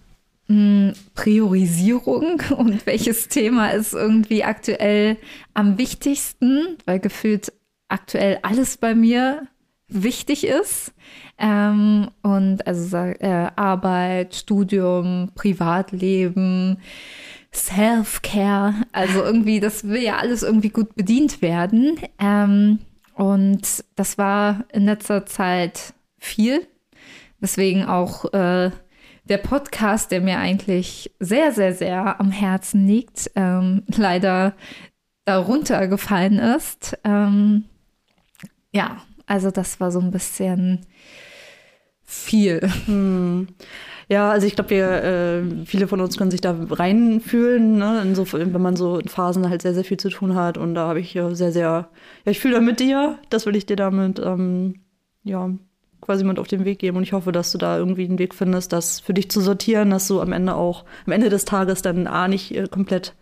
mh, 0.48 0.94
Priorisierung 1.14 2.42
und 2.56 2.86
welches 2.86 3.28
Thema 3.28 3.68
ist 3.68 3.92
irgendwie 3.92 4.44
aktuell 4.44 5.18
am 5.54 5.76
wichtigsten, 5.78 6.78
weil 6.86 6.98
gefühlt 6.98 7.52
aktuell 7.88 8.38
alles 8.42 8.78
bei 8.78 8.94
mir 8.94 9.46
wichtig 9.94 10.46
ist. 10.46 10.92
Ähm, 11.38 12.08
und 12.22 12.66
also 12.66 12.96
äh, 12.96 13.48
Arbeit, 13.56 14.34
Studium, 14.34 15.30
Privatleben, 15.34 16.78
Self-Care, 17.52 18.74
also 18.92 19.22
irgendwie, 19.22 19.60
das 19.60 19.86
will 19.86 20.02
ja 20.02 20.16
alles 20.16 20.42
irgendwie 20.42 20.70
gut 20.70 20.94
bedient 20.94 21.42
werden. 21.42 21.98
Ähm, 22.18 22.78
und 23.14 23.84
das 23.96 24.16
war 24.18 24.64
in 24.72 24.86
letzter 24.86 25.26
Zeit 25.26 25.94
viel. 26.18 26.66
Deswegen 27.40 27.84
auch 27.84 28.32
äh, 28.32 28.70
der 29.24 29.38
Podcast, 29.38 30.10
der 30.10 30.20
mir 30.20 30.38
eigentlich 30.38 31.14
sehr, 31.18 31.52
sehr, 31.52 31.74
sehr 31.74 32.20
am 32.20 32.30
Herzen 32.30 32.86
liegt, 32.86 33.30
ähm, 33.34 33.82
leider 33.88 34.54
darunter 35.24 35.86
gefallen 35.88 36.38
ist. 36.38 36.98
Ähm, 37.04 37.64
ja, 38.72 39.02
also 39.32 39.50
das 39.50 39.80
war 39.80 39.90
so 39.90 39.98
ein 39.98 40.10
bisschen 40.10 40.84
viel. 42.04 42.60
Hm. 42.84 43.48
Ja, 44.10 44.30
also 44.30 44.46
ich 44.46 44.54
glaube, 44.56 44.68
wir, 44.68 45.02
äh, 45.02 45.42
viele 45.64 45.88
von 45.88 46.02
uns 46.02 46.18
können 46.18 46.30
sich 46.30 46.42
da 46.42 46.54
reinfühlen, 46.68 47.78
ne? 47.78 48.02
Insofern, 48.04 48.52
wenn 48.52 48.60
man 48.60 48.76
so 48.76 48.98
in 48.98 49.08
Phasen 49.08 49.48
halt 49.48 49.62
sehr, 49.62 49.72
sehr 49.72 49.84
viel 49.84 49.96
zu 49.96 50.10
tun 50.10 50.34
hat. 50.34 50.58
Und 50.58 50.74
da 50.74 50.88
habe 50.88 51.00
ich 51.00 51.14
ja 51.14 51.34
sehr, 51.34 51.50
sehr, 51.50 51.88
ja, 52.26 52.30
ich 52.30 52.40
fühle 52.40 52.56
da 52.56 52.60
mit 52.60 52.78
dir, 52.78 53.18
das 53.30 53.46
will 53.46 53.56
ich 53.56 53.64
dir 53.64 53.76
damit, 53.76 54.18
ähm, 54.18 54.82
ja, 55.24 55.48
quasi 56.02 56.24
mit 56.24 56.38
auf 56.38 56.48
den 56.48 56.66
Weg 56.66 56.80
geben. 56.80 56.98
Und 56.98 57.04
ich 57.04 57.14
hoffe, 57.14 57.32
dass 57.32 57.52
du 57.52 57.58
da 57.58 57.78
irgendwie 57.78 58.04
einen 58.04 58.18
Weg 58.18 58.34
findest, 58.34 58.74
das 58.74 59.00
für 59.00 59.14
dich 59.14 59.30
zu 59.30 59.40
sortieren, 59.40 59.88
dass 59.88 60.08
du 60.08 60.20
am 60.20 60.32
Ende 60.32 60.54
auch, 60.56 60.84
am 61.06 61.12
Ende 61.12 61.30
des 61.30 61.46
Tages 61.46 61.80
dann 61.80 62.06
A, 62.06 62.28
nicht 62.28 62.54
äh, 62.54 62.66
komplett 62.68 63.14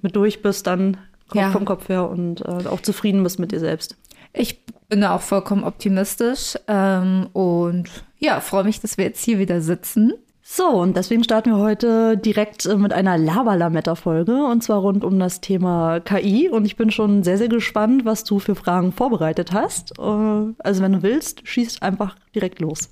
mit 0.00 0.16
durch 0.16 0.40
bist, 0.40 0.66
dann 0.66 0.96
Ja. 1.34 1.50
vom 1.50 1.66
Kopf 1.66 1.90
her 1.90 2.08
und 2.08 2.40
äh, 2.40 2.68
auch 2.68 2.80
zufrieden 2.80 3.22
bist 3.22 3.38
mit 3.38 3.52
dir 3.52 3.60
selbst. 3.60 3.96
Ich 4.32 4.65
bin 4.88 5.00
da 5.00 5.14
auch 5.14 5.20
vollkommen 5.20 5.64
optimistisch 5.64 6.56
ähm, 6.68 7.28
und 7.32 7.88
ja, 8.18 8.40
freue 8.40 8.64
mich, 8.64 8.80
dass 8.80 8.98
wir 8.98 9.04
jetzt 9.04 9.24
hier 9.24 9.38
wieder 9.38 9.60
sitzen. 9.60 10.12
So, 10.48 10.68
und 10.68 10.96
deswegen 10.96 11.24
starten 11.24 11.50
wir 11.50 11.58
heute 11.58 12.16
direkt 12.16 12.66
äh, 12.66 12.76
mit 12.76 12.92
einer 12.92 13.18
Laberlametta-Folge 13.18 14.44
und 14.44 14.62
zwar 14.62 14.78
rund 14.78 15.02
um 15.02 15.18
das 15.18 15.40
Thema 15.40 15.98
KI. 15.98 16.48
Und 16.48 16.64
ich 16.66 16.76
bin 16.76 16.92
schon 16.92 17.24
sehr, 17.24 17.36
sehr 17.36 17.48
gespannt, 17.48 18.04
was 18.04 18.22
du 18.22 18.38
für 18.38 18.54
Fragen 18.54 18.92
vorbereitet 18.92 19.52
hast. 19.52 19.98
Äh, 19.98 20.02
Also, 20.02 20.82
wenn 20.82 20.92
du 20.92 21.02
willst, 21.02 21.46
schießt 21.48 21.82
einfach 21.82 22.14
direkt 22.32 22.60
los. 22.60 22.90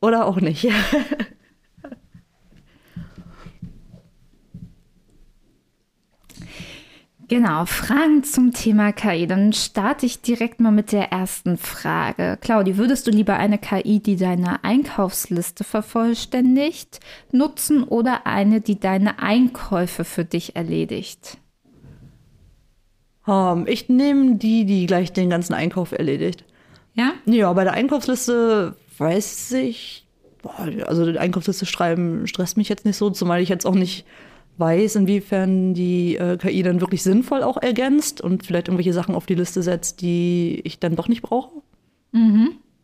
Oder 0.00 0.24
auch 0.26 0.40
nicht. 0.40 0.66
Genau, 7.34 7.64
Fragen 7.64 8.22
zum 8.22 8.52
Thema 8.52 8.92
KI. 8.92 9.26
Dann 9.26 9.52
starte 9.52 10.06
ich 10.06 10.20
direkt 10.20 10.60
mal 10.60 10.70
mit 10.70 10.92
der 10.92 11.10
ersten 11.10 11.56
Frage. 11.58 12.38
Claudi, 12.40 12.76
würdest 12.76 13.08
du 13.08 13.10
lieber 13.10 13.36
eine 13.36 13.58
KI, 13.58 13.98
die 13.98 14.14
deine 14.14 14.62
Einkaufsliste 14.62 15.64
vervollständigt, 15.64 17.00
nutzen 17.32 17.82
oder 17.82 18.24
eine, 18.28 18.60
die 18.60 18.78
deine 18.78 19.18
Einkäufe 19.18 20.04
für 20.04 20.24
dich 20.24 20.54
erledigt? 20.54 21.38
Ähm, 23.26 23.64
ich 23.66 23.88
nehme 23.88 24.36
die, 24.36 24.64
die 24.64 24.86
gleich 24.86 25.12
den 25.12 25.28
ganzen 25.28 25.54
Einkauf 25.54 25.90
erledigt. 25.90 26.44
Ja? 26.92 27.14
Ja, 27.26 27.52
bei 27.52 27.64
der 27.64 27.72
Einkaufsliste 27.72 28.76
weiß 28.98 29.50
ich, 29.54 30.06
boah, 30.40 30.68
also 30.86 31.10
die 31.10 31.18
Einkaufsliste 31.18 31.66
schreiben 31.66 32.28
stresst 32.28 32.56
mich 32.56 32.68
jetzt 32.68 32.84
nicht 32.84 32.96
so, 32.96 33.10
zumal 33.10 33.40
ich 33.40 33.48
jetzt 33.48 33.66
auch 33.66 33.74
nicht 33.74 34.06
weiß, 34.56 34.96
inwiefern 34.96 35.74
die 35.74 36.16
äh, 36.16 36.36
KI 36.36 36.62
dann 36.62 36.80
wirklich 36.80 37.02
sinnvoll 37.02 37.42
auch 37.42 37.56
ergänzt 37.60 38.20
und 38.20 38.46
vielleicht 38.46 38.68
irgendwelche 38.68 38.92
Sachen 38.92 39.14
auf 39.14 39.26
die 39.26 39.34
Liste 39.34 39.62
setzt, 39.62 40.00
die 40.00 40.60
ich 40.64 40.78
dann 40.78 40.96
doch 40.96 41.08
nicht 41.08 41.22
brauche. 41.22 41.50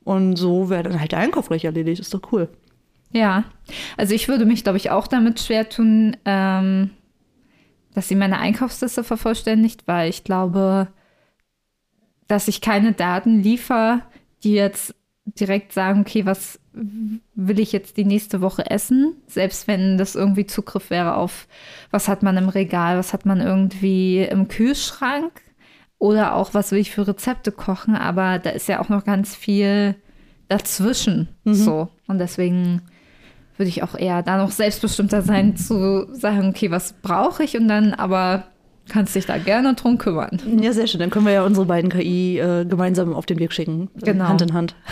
Und 0.05 0.37
so 0.37 0.71
wäre 0.71 0.83
dann 0.85 1.01
halt 1.01 1.13
der 1.13 1.21
Einkauf 1.21 1.49
gleich 1.49 1.65
erledigt. 1.65 2.01
Ist 2.01 2.13
doch 2.15 2.33
cool. 2.33 2.49
Ja, 3.13 3.45
also 3.97 4.15
ich 4.15 4.29
würde 4.29 4.45
mich, 4.45 4.63
glaube 4.63 4.79
ich, 4.79 4.91
auch 4.91 5.07
damit 5.07 5.41
schwer 5.41 5.69
tun, 5.69 6.17
ähm, 6.25 6.91
dass 7.95 8.09
sie 8.09 8.15
meine 8.15 8.39
Einkaufsliste 8.39 9.03
vervollständigt, 9.03 9.87
weil 9.87 10.11
ich 10.11 10.23
glaube, 10.25 10.89
dass 12.29 12.49
ich 12.49 12.61
keine 12.61 12.93
Daten 12.93 13.43
liefere, 13.43 14.03
die 14.45 14.53
jetzt 14.53 14.95
direkt 15.25 15.73
sagen, 15.73 16.01
okay, 16.01 16.27
was 16.27 16.59
will 16.73 17.61
ich 17.61 17.73
jetzt 17.73 17.97
die 17.97 18.05
nächste 18.05 18.41
Woche 18.41 18.71
essen, 18.71 19.17
selbst 19.27 19.69
wenn 19.69 19.99
das 19.99 20.15
irgendwie 20.15 20.47
Zugriff 20.47 20.91
wäre 20.91 21.15
auf, 21.17 21.47
was 21.91 22.09
hat 22.09 22.23
man 22.23 22.37
im 22.37 22.49
Regal, 22.49 22.97
was 22.97 23.13
hat 23.13 23.27
man 23.27 23.41
irgendwie 23.41 24.23
im 24.23 24.49
Kühlschrank? 24.49 25.33
Oder 25.99 26.35
auch, 26.35 26.55
was 26.55 26.73
will 26.73 26.79
ich 26.79 26.93
für 26.93 27.07
Rezepte 27.07 27.53
kochen, 27.53 27.95
aber 27.95 28.39
da 28.39 28.51
ist 28.51 28.69
ja 28.69 28.81
auch 28.81 28.89
noch 28.89 29.05
ganz 29.05 29.37
viel 29.37 29.97
dazwischen, 30.49 31.29
so. 31.45 31.89
Und 32.07 32.19
deswegen 32.19 32.81
würde 33.59 33.69
ich 33.69 33.83
auch 33.83 33.95
eher 33.95 34.23
da 34.23 34.39
noch 34.39 34.51
selbstbestimmter 34.51 35.21
sein, 35.21 35.57
zu 35.57 36.09
sagen, 36.15 36.49
okay, 36.49 36.71
was 36.71 36.95
brauche 36.95 37.45
ich? 37.45 37.59
Und 37.59 37.69
dann 37.69 37.93
aber 37.93 38.45
kannst 38.91 39.15
dich 39.15 39.27
da 39.27 39.39
gerne 39.39 39.75
drum 39.75 39.97
kümmern. 39.99 40.39
Ja, 40.61 40.73
sehr 40.73 40.87
schön. 40.87 41.01
Dann 41.01 41.11
können 41.11 41.27
wir 41.27 41.33
ja 41.33 41.45
unsere 41.45 41.67
beiden 41.67 41.91
KI 41.91 42.39
äh, 42.39 42.65
gemeinsam 42.65 43.15
auf 43.15 43.27
den 43.27 43.39
Weg 43.39 43.53
schicken. 43.53 43.89
Genau. 44.03 44.29
Hand 44.29 44.43
in 44.43 44.53
Hand. 44.53 44.75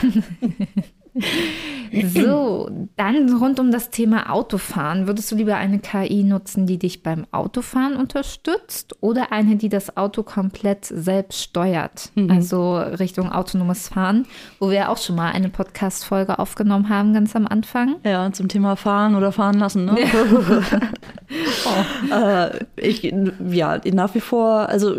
So, 2.12 2.70
dann 2.96 3.32
rund 3.34 3.58
um 3.60 3.70
das 3.70 3.90
Thema 3.90 4.30
Autofahren. 4.30 5.06
Würdest 5.06 5.30
du 5.32 5.36
lieber 5.36 5.56
eine 5.56 5.78
KI 5.78 6.22
nutzen, 6.22 6.66
die 6.66 6.78
dich 6.78 7.02
beim 7.02 7.26
Autofahren 7.30 7.96
unterstützt 7.96 8.96
oder 9.00 9.32
eine, 9.32 9.56
die 9.56 9.68
das 9.68 9.96
Auto 9.96 10.22
komplett 10.22 10.84
selbst 10.84 11.42
steuert? 11.42 12.10
Also 12.28 12.76
Richtung 12.76 13.32
autonomes 13.32 13.88
Fahren, 13.88 14.26
wo 14.60 14.70
wir 14.70 14.90
auch 14.90 14.98
schon 14.98 15.16
mal 15.16 15.32
eine 15.32 15.48
Podcast-Folge 15.48 16.38
aufgenommen 16.38 16.88
haben, 16.88 17.14
ganz 17.14 17.34
am 17.34 17.46
Anfang. 17.46 17.96
Ja, 18.04 18.30
zum 18.32 18.48
Thema 18.48 18.76
fahren 18.76 19.14
oder 19.14 19.32
fahren 19.32 19.58
lassen. 19.58 19.86
Ne? 19.86 19.96
äh, 22.12 22.64
ich, 22.76 23.14
ja, 23.50 23.80
nach 23.92 24.14
wie 24.14 24.21
vor, 24.21 24.68
also 24.68 24.97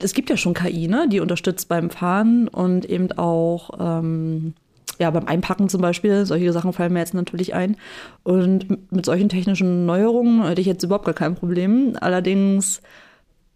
es 0.00 0.14
gibt 0.14 0.30
ja 0.30 0.36
schon 0.36 0.54
KI, 0.54 0.88
ne, 0.88 1.08
die 1.08 1.20
unterstützt 1.20 1.68
beim 1.68 1.90
Fahren 1.90 2.48
und 2.48 2.84
eben 2.84 3.10
auch 3.12 3.70
ähm, 3.80 4.54
ja, 4.98 5.10
beim 5.10 5.26
Einpacken 5.26 5.68
zum 5.68 5.80
Beispiel. 5.80 6.26
Solche 6.26 6.52
Sachen 6.52 6.72
fallen 6.72 6.92
mir 6.92 7.00
jetzt 7.00 7.14
natürlich 7.14 7.54
ein. 7.54 7.76
Und 8.24 8.92
mit 8.92 9.06
solchen 9.06 9.28
technischen 9.28 9.86
Neuerungen 9.86 10.46
hätte 10.46 10.60
ich 10.60 10.66
jetzt 10.66 10.82
überhaupt 10.82 11.04
gar 11.04 11.14
kein 11.14 11.34
Problem. 11.34 11.96
Allerdings 12.00 12.82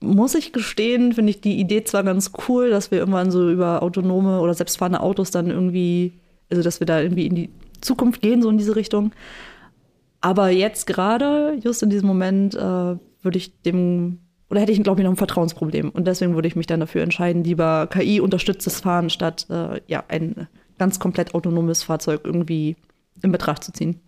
muss 0.01 0.35
ich 0.35 0.53
gestehen, 0.53 1.13
finde 1.13 1.31
ich 1.31 1.41
die 1.41 1.59
Idee 1.59 1.85
zwar 1.85 2.03
ganz 2.03 2.33
cool, 2.49 2.71
dass 2.71 2.91
wir 2.91 2.99
irgendwann 2.99 3.31
so 3.31 3.51
über 3.51 3.83
autonome 3.83 4.41
oder 4.41 4.55
selbstfahrende 4.55 5.01
Autos 5.01 5.31
dann 5.31 5.51
irgendwie, 5.51 6.13
also 6.51 6.63
dass 6.63 6.81
wir 6.81 6.87
da 6.87 7.01
irgendwie 7.01 7.27
in 7.27 7.35
die 7.35 7.51
Zukunft 7.81 8.21
gehen, 8.21 8.43
so 8.43 8.51
in 8.51 8.59
diese 8.59 8.77
Richtung. 8.77 9.13
Aber 10.23 10.49
jetzt 10.51 10.87
gerade, 10.87 11.59
just 11.63 11.83
in 11.83 11.91
diesem 11.91 12.09
Moment, 12.09 12.55
äh, 12.55 12.59
würde 12.59 13.37
ich 13.37 13.61
dem, 13.63 14.21
oder 14.49 14.61
hätte 14.61 14.73
ich, 14.73 14.83
glaube 14.83 15.01
ich, 15.01 15.05
noch 15.05 15.13
ein 15.13 15.17
Vertrauensproblem. 15.17 15.91
Und 15.91 16.07
deswegen 16.07 16.35
würde 16.35 16.49
ich 16.49 16.57
mich 16.57 16.67
dann 16.67 16.81
dafür 16.81 17.03
entscheiden, 17.03 17.45
lieber 17.45 17.89
KI-unterstütztes 17.89 18.81
Fahren, 18.81 19.11
statt 19.11 19.47
äh, 19.51 19.81
ja, 19.87 20.05
ein 20.09 20.49
ganz 20.79 20.99
komplett 20.99 21.35
autonomes 21.35 21.83
Fahrzeug 21.83 22.23
irgendwie 22.25 22.77
in 23.23 23.33
Betracht 23.33 23.65
zu 23.65 23.73
ziehen. 23.73 24.01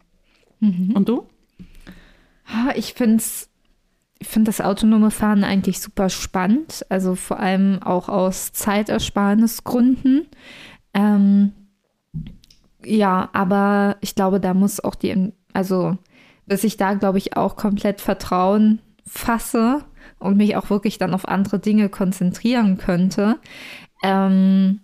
Und 0.95 1.09
du? 1.09 1.27
Ich 2.75 2.95
finde 2.95 3.23
ich 4.21 4.29
find 4.29 4.49
das 4.49 4.61
autonome 4.61 5.11
Fahren 5.11 5.45
eigentlich 5.45 5.81
super 5.81 6.09
spannend, 6.09 6.87
also 6.89 7.15
vor 7.15 7.41
allem 7.41 7.83
auch 7.83 8.09
aus 8.09 8.53
Zeitersparnisgründen. 8.53 10.27
Ähm, 10.95 11.53
ja, 12.85 13.29
aber 13.33 13.97
ich 14.01 14.15
glaube, 14.15 14.41
da 14.41 14.55
muss 14.55 14.81
auch 14.81 14.95
die, 14.95 15.33
also 15.55 15.97
bis 16.47 16.65
ich 16.65 16.77
da, 16.77 16.93
glaube 16.95 17.19
ich, 17.19 17.37
auch 17.37 17.57
komplett 17.57 18.03
Vertrauen 18.03 18.81
fasse 19.07 19.85
und 20.19 20.37
mich 20.37 20.57
auch 20.57 20.71
wirklich 20.71 20.99
dann 20.99 21.15
auf 21.15 21.27
andere 21.27 21.59
Dinge 21.59 21.89
konzentrieren 21.89 22.77
könnte, 22.77 23.39
ähm, 24.03 24.81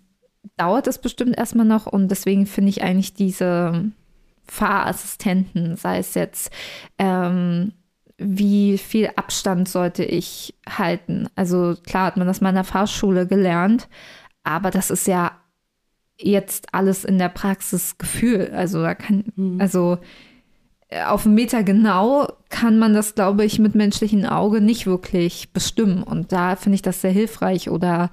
dauert 0.56 0.86
es 0.86 0.98
bestimmt 0.98 1.36
erstmal 1.36 1.66
noch 1.66 1.86
und 1.86 2.08
deswegen 2.08 2.46
finde 2.46 2.70
ich 2.70 2.82
eigentlich 2.82 3.14
diese 3.14 3.90
Fahrassistenten, 4.46 5.76
sei 5.76 5.98
es 5.98 6.14
jetzt, 6.14 6.50
ähm, 6.98 7.72
wie 8.18 8.76
viel 8.76 9.10
Abstand 9.16 9.68
sollte 9.68 10.04
ich 10.04 10.54
halten. 10.68 11.28
Also 11.36 11.76
klar 11.86 12.06
hat 12.06 12.16
man 12.16 12.26
das 12.26 12.40
mal 12.40 12.50
in 12.50 12.56
der 12.56 12.64
Fahrschule 12.64 13.26
gelernt, 13.26 13.88
aber 14.42 14.70
das 14.70 14.90
ist 14.90 15.06
ja 15.06 15.32
jetzt 16.18 16.74
alles 16.74 17.04
in 17.04 17.18
der 17.18 17.30
Praxis 17.30 17.96
Gefühl. 17.96 18.50
Also 18.54 18.82
da 18.82 18.94
kann, 18.94 19.58
also 19.58 19.98
auf 21.06 21.24
einen 21.24 21.34
Meter 21.34 21.62
genau 21.62 22.28
kann 22.48 22.78
man 22.78 22.94
das, 22.94 23.14
glaube 23.14 23.44
ich, 23.44 23.58
mit 23.58 23.74
menschlichem 23.74 24.24
Auge 24.24 24.60
nicht 24.60 24.86
wirklich 24.86 25.52
bestimmen. 25.52 26.02
Und 26.02 26.32
da 26.32 26.56
finde 26.56 26.74
ich 26.74 26.82
das 26.82 27.00
sehr 27.00 27.12
hilfreich. 27.12 27.70
Oder 27.70 28.10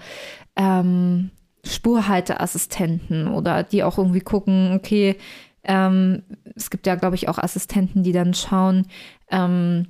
ähm, 0.55 1.31
Spurhalteassistenten 1.63 3.27
oder 3.27 3.63
die 3.63 3.83
auch 3.83 3.97
irgendwie 3.97 4.21
gucken, 4.21 4.73
okay, 4.75 5.17
ähm, 5.63 6.23
es 6.55 6.69
gibt 6.69 6.87
ja, 6.87 6.95
glaube 6.95 7.15
ich, 7.15 7.27
auch 7.29 7.37
Assistenten, 7.37 8.03
die 8.03 8.13
dann 8.13 8.33
schauen, 8.33 8.87
ähm, 9.29 9.87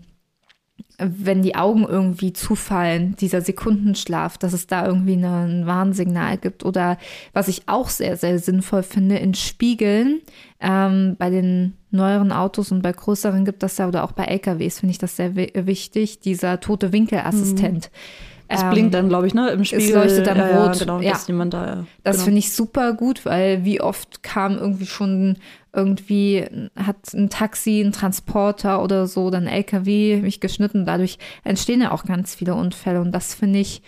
wenn 0.98 1.44
die 1.44 1.56
Augen 1.56 1.84
irgendwie 1.84 2.34
zufallen, 2.34 3.16
dieser 3.18 3.42
Sekundenschlaf, 3.42 4.38
dass 4.38 4.54
es 4.54 4.66
da 4.66 4.86
irgendwie 4.86 5.13
ein 5.13 5.68
Warnsignal 5.68 6.38
gibt. 6.38 6.66
Oder 6.66 6.98
was 7.34 7.48
ich 7.48 7.63
auch 7.68 7.89
sehr, 7.89 8.18
sehr 8.18 8.39
sinnvoll 8.39 8.82
finde, 8.82 9.18
in 9.18 9.36
Spiegeln, 9.36 10.22
ähm, 10.60 11.16
bei 11.20 11.30
den 11.30 11.74
neueren 11.92 12.32
Autos 12.32 12.72
und 12.72 12.82
bei 12.82 12.92
größeren 12.92 13.46
gibt 13.46 13.62
das 13.62 13.77
ja, 13.77 13.88
oder 13.88 14.04
auch 14.04 14.12
bei 14.12 14.25
LKWs 14.25 14.80
finde 14.80 14.92
ich 14.92 14.98
das 14.98 15.16
sehr 15.16 15.36
wichtig, 15.36 16.20
dieser 16.20 16.60
tote 16.60 16.92
Winkelassistent. 16.92 17.92
Mhm. 17.92 18.37
Es 18.48 18.62
ähm, 18.62 18.70
blinkt 18.70 18.94
dann, 18.94 19.10
glaube 19.10 19.27
ich, 19.27 19.34
ne, 19.34 19.50
im 19.50 19.66
Spiegel. 19.66 19.86
Es 19.86 19.94
leuchtet 19.94 20.27
dann 20.27 20.38
ja, 20.38 20.63
rot. 20.63 20.75
Ja, 20.75 20.80
genau, 20.80 21.00
ja. 21.01 21.12
dass 21.12 21.27
jemand 21.27 21.54
da, 21.54 21.66
ja. 21.66 21.86
Das 22.04 22.18
genau. 22.18 22.25
finde 22.25 22.39
ich 22.39 22.54
super 22.54 22.94
gut, 22.94 23.25
weil 23.25 23.66
wie 23.66 23.82
oft 23.82 24.24
kam 24.24 24.58
irgendwie 24.58 24.86
schon 24.86 25.38
irgendwie 25.74 26.46
hat 26.75 27.13
ein 27.13 27.30
Taxi, 27.30 27.82
ein 27.82 27.92
Transporter 27.92 28.82
oder 28.84 29.06
so, 29.06 29.30
dann 29.30 29.48
ein 29.48 29.54
LKW 29.54 30.22
mich 30.22 30.39
geschnitten. 30.39 30.86
Dadurch 30.86 31.20
entstehen 31.44 31.82
ja 31.82 31.92
auch 31.92 32.06
ganz 32.06 32.36
viele 32.36 32.56
Unfälle 32.56 33.00
und 33.01 33.12
das 33.12 33.36
finde 33.36 33.60
ich 33.60 33.82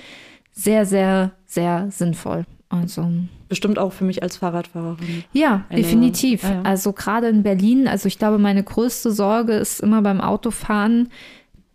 sehr, 0.51 0.85
sehr, 0.85 1.31
sehr 1.45 1.87
sinnvoll. 1.89 2.45
Also 2.69 3.09
bestimmt 3.47 3.79
auch 3.79 3.91
für 3.91 4.03
mich 4.03 4.21
als 4.21 4.37
Fahrradfahrerin. 4.37 5.23
Ja, 5.33 5.65
Eine, 5.69 5.81
definitiv. 5.81 6.43
Ja, 6.43 6.51
ja. 6.51 6.61
Also 6.61 6.93
gerade 6.93 7.27
in 7.27 7.41
Berlin, 7.41 7.87
also 7.87 8.07
ich 8.07 8.19
glaube, 8.19 8.37
meine 8.37 8.63
größte 8.63 9.11
Sorge 9.11 9.53
ist 9.53 9.79
immer 9.79 10.03
beim 10.03 10.21
Autofahren, 10.21 11.09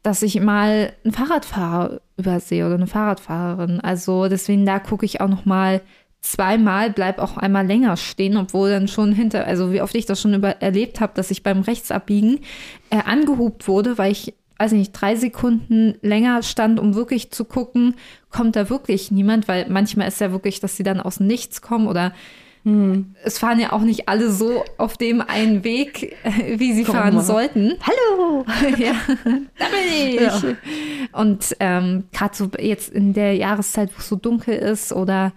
dass 0.04 0.22
ich 0.22 0.38
mal 0.38 0.92
einen 1.02 1.14
Fahrradfahrer 1.14 2.00
übersehe 2.18 2.66
oder 2.66 2.74
eine 2.74 2.86
Fahrradfahrerin. 2.86 3.80
Also 3.80 4.28
deswegen 4.28 4.66
da 4.66 4.78
gucke 4.78 5.06
ich 5.06 5.22
auch 5.22 5.28
noch 5.28 5.46
mal 5.46 5.80
zweimal, 6.20 6.90
bleib 6.90 7.18
auch 7.18 7.38
einmal 7.38 7.66
länger 7.66 7.96
stehen, 7.96 8.36
obwohl 8.36 8.70
dann 8.70 8.86
schon 8.86 9.12
hinter, 9.12 9.46
also 9.46 9.72
wie 9.72 9.80
oft 9.80 9.94
ich 9.94 10.04
das 10.04 10.20
schon 10.20 10.34
über, 10.34 10.62
erlebt 10.62 11.00
habe, 11.00 11.14
dass 11.14 11.30
ich 11.30 11.42
beim 11.42 11.62
Rechtsabbiegen 11.62 12.40
äh, 12.90 12.98
angehupt 13.04 13.66
wurde, 13.66 13.96
weil 13.96 14.12
ich, 14.12 14.34
weiß 14.58 14.72
nicht, 14.72 14.92
drei 14.92 15.16
Sekunden 15.16 15.94
länger 16.02 16.42
stand, 16.42 16.78
um 16.78 16.94
wirklich 16.94 17.30
zu 17.30 17.46
gucken, 17.46 17.94
kommt 18.30 18.56
da 18.56 18.68
wirklich 18.68 19.10
niemand, 19.10 19.48
weil 19.48 19.68
manchmal 19.70 20.08
ist 20.08 20.20
ja 20.20 20.32
wirklich, 20.32 20.60
dass 20.60 20.76
sie 20.76 20.82
dann 20.82 21.00
aus 21.00 21.18
nichts 21.18 21.62
kommen 21.62 21.86
oder 21.88 22.12
hm. 22.64 23.14
Es 23.22 23.38
fahren 23.38 23.60
ja 23.60 23.72
auch 23.72 23.82
nicht 23.82 24.08
alle 24.08 24.30
so 24.30 24.64
auf 24.78 24.96
dem 24.96 25.20
einen 25.20 25.64
Weg, 25.64 26.16
wie 26.56 26.72
sie 26.72 26.84
Komm 26.84 26.94
fahren 26.94 27.14
mal. 27.16 27.22
sollten. 27.22 27.74
Hallo! 27.82 28.46
ja, 28.78 28.94
da 29.24 29.66
bin 29.66 30.08
ich. 30.08 30.20
Ja. 30.20 30.40
Und 31.12 31.56
ähm, 31.60 32.04
gerade 32.12 32.34
so 32.34 32.50
jetzt 32.58 32.90
in 32.90 33.12
der 33.12 33.34
Jahreszeit, 33.34 33.90
wo 33.94 33.98
es 33.98 34.08
so 34.08 34.16
dunkel 34.16 34.54
ist 34.56 34.94
oder 34.94 35.32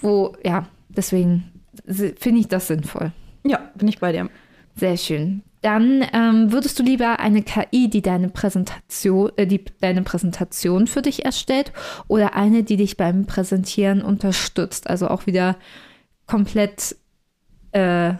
wo, 0.00 0.34
ja, 0.42 0.66
deswegen 0.88 1.44
finde 1.86 2.40
ich 2.40 2.48
das 2.48 2.68
sinnvoll. 2.68 3.12
Ja, 3.44 3.70
bin 3.74 3.88
ich 3.88 3.98
bei 3.98 4.12
dir. 4.12 4.30
Sehr 4.74 4.96
schön. 4.96 5.42
Dann 5.60 6.04
ähm, 6.14 6.52
würdest 6.52 6.78
du 6.78 6.82
lieber 6.82 7.18
eine 7.18 7.42
KI, 7.42 7.90
die 7.90 8.00
deine 8.00 8.28
Präsentation, 8.28 9.32
äh, 9.36 9.46
die 9.46 9.64
deine 9.80 10.02
Präsentation 10.02 10.86
für 10.86 11.02
dich 11.02 11.24
erstellt, 11.24 11.72
oder 12.06 12.34
eine, 12.34 12.62
die 12.62 12.76
dich 12.76 12.96
beim 12.96 13.26
Präsentieren 13.26 14.00
unterstützt? 14.00 14.88
Also 14.88 15.08
auch 15.08 15.26
wieder 15.26 15.56
komplett 16.28 16.94
äh, 17.72 18.14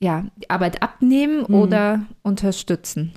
ja, 0.00 0.24
Arbeit 0.48 0.82
abnehmen 0.82 1.44
mhm. 1.46 1.54
oder 1.54 2.00
unterstützen? 2.22 3.12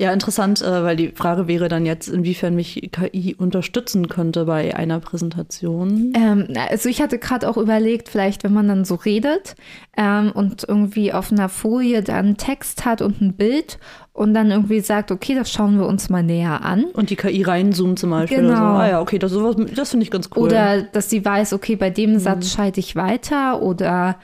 Ja, 0.00 0.12
interessant, 0.12 0.62
äh, 0.62 0.84
weil 0.84 0.94
die 0.94 1.08
Frage 1.08 1.48
wäre 1.48 1.68
dann 1.68 1.84
jetzt, 1.84 2.08
inwiefern 2.08 2.54
mich 2.54 2.90
KI 2.92 3.34
unterstützen 3.36 4.08
könnte 4.08 4.44
bei 4.44 4.76
einer 4.76 5.00
Präsentation. 5.00 6.12
Ähm, 6.14 6.46
also 6.70 6.88
ich 6.88 7.02
hatte 7.02 7.18
gerade 7.18 7.48
auch 7.48 7.56
überlegt, 7.56 8.08
vielleicht 8.08 8.44
wenn 8.44 8.54
man 8.54 8.68
dann 8.68 8.84
so 8.84 8.94
redet 8.94 9.56
ähm, 9.96 10.30
und 10.32 10.64
irgendwie 10.68 11.12
auf 11.12 11.32
einer 11.32 11.48
Folie 11.48 12.04
dann 12.04 12.36
Text 12.36 12.84
hat 12.84 13.02
und 13.02 13.20
ein 13.20 13.34
Bild 13.34 13.80
und 14.12 14.34
dann 14.34 14.52
irgendwie 14.52 14.78
sagt, 14.80 15.10
okay, 15.10 15.34
das 15.34 15.50
schauen 15.50 15.78
wir 15.78 15.86
uns 15.86 16.08
mal 16.08 16.22
näher 16.22 16.64
an. 16.64 16.84
Und 16.92 17.10
die 17.10 17.16
KI 17.16 17.42
reinzoomt 17.42 17.98
zum 17.98 18.10
Beispiel. 18.10 18.38
Genau. 18.38 18.54
So. 18.54 18.62
Ah 18.62 18.88
ja, 18.88 19.00
okay, 19.00 19.18
das, 19.18 19.32
das 19.74 19.90
finde 19.90 20.04
ich 20.04 20.12
ganz 20.12 20.30
cool. 20.36 20.44
Oder 20.44 20.82
dass 20.82 21.10
sie 21.10 21.24
weiß, 21.24 21.54
okay, 21.54 21.74
bei 21.74 21.90
dem 21.90 22.12
mhm. 22.12 22.18
Satz 22.20 22.52
schalte 22.52 22.78
ich 22.78 22.94
weiter 22.94 23.62
oder 23.62 24.16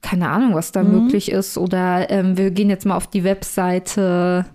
keine 0.00 0.30
Ahnung, 0.30 0.54
was 0.54 0.72
da 0.72 0.82
mhm. 0.82 1.04
möglich 1.04 1.30
ist. 1.30 1.58
Oder 1.58 2.08
ähm, 2.08 2.38
wir 2.38 2.50
gehen 2.50 2.70
jetzt 2.70 2.86
mal 2.86 2.96
auf 2.96 3.06
die 3.06 3.24
Webseite 3.24 4.46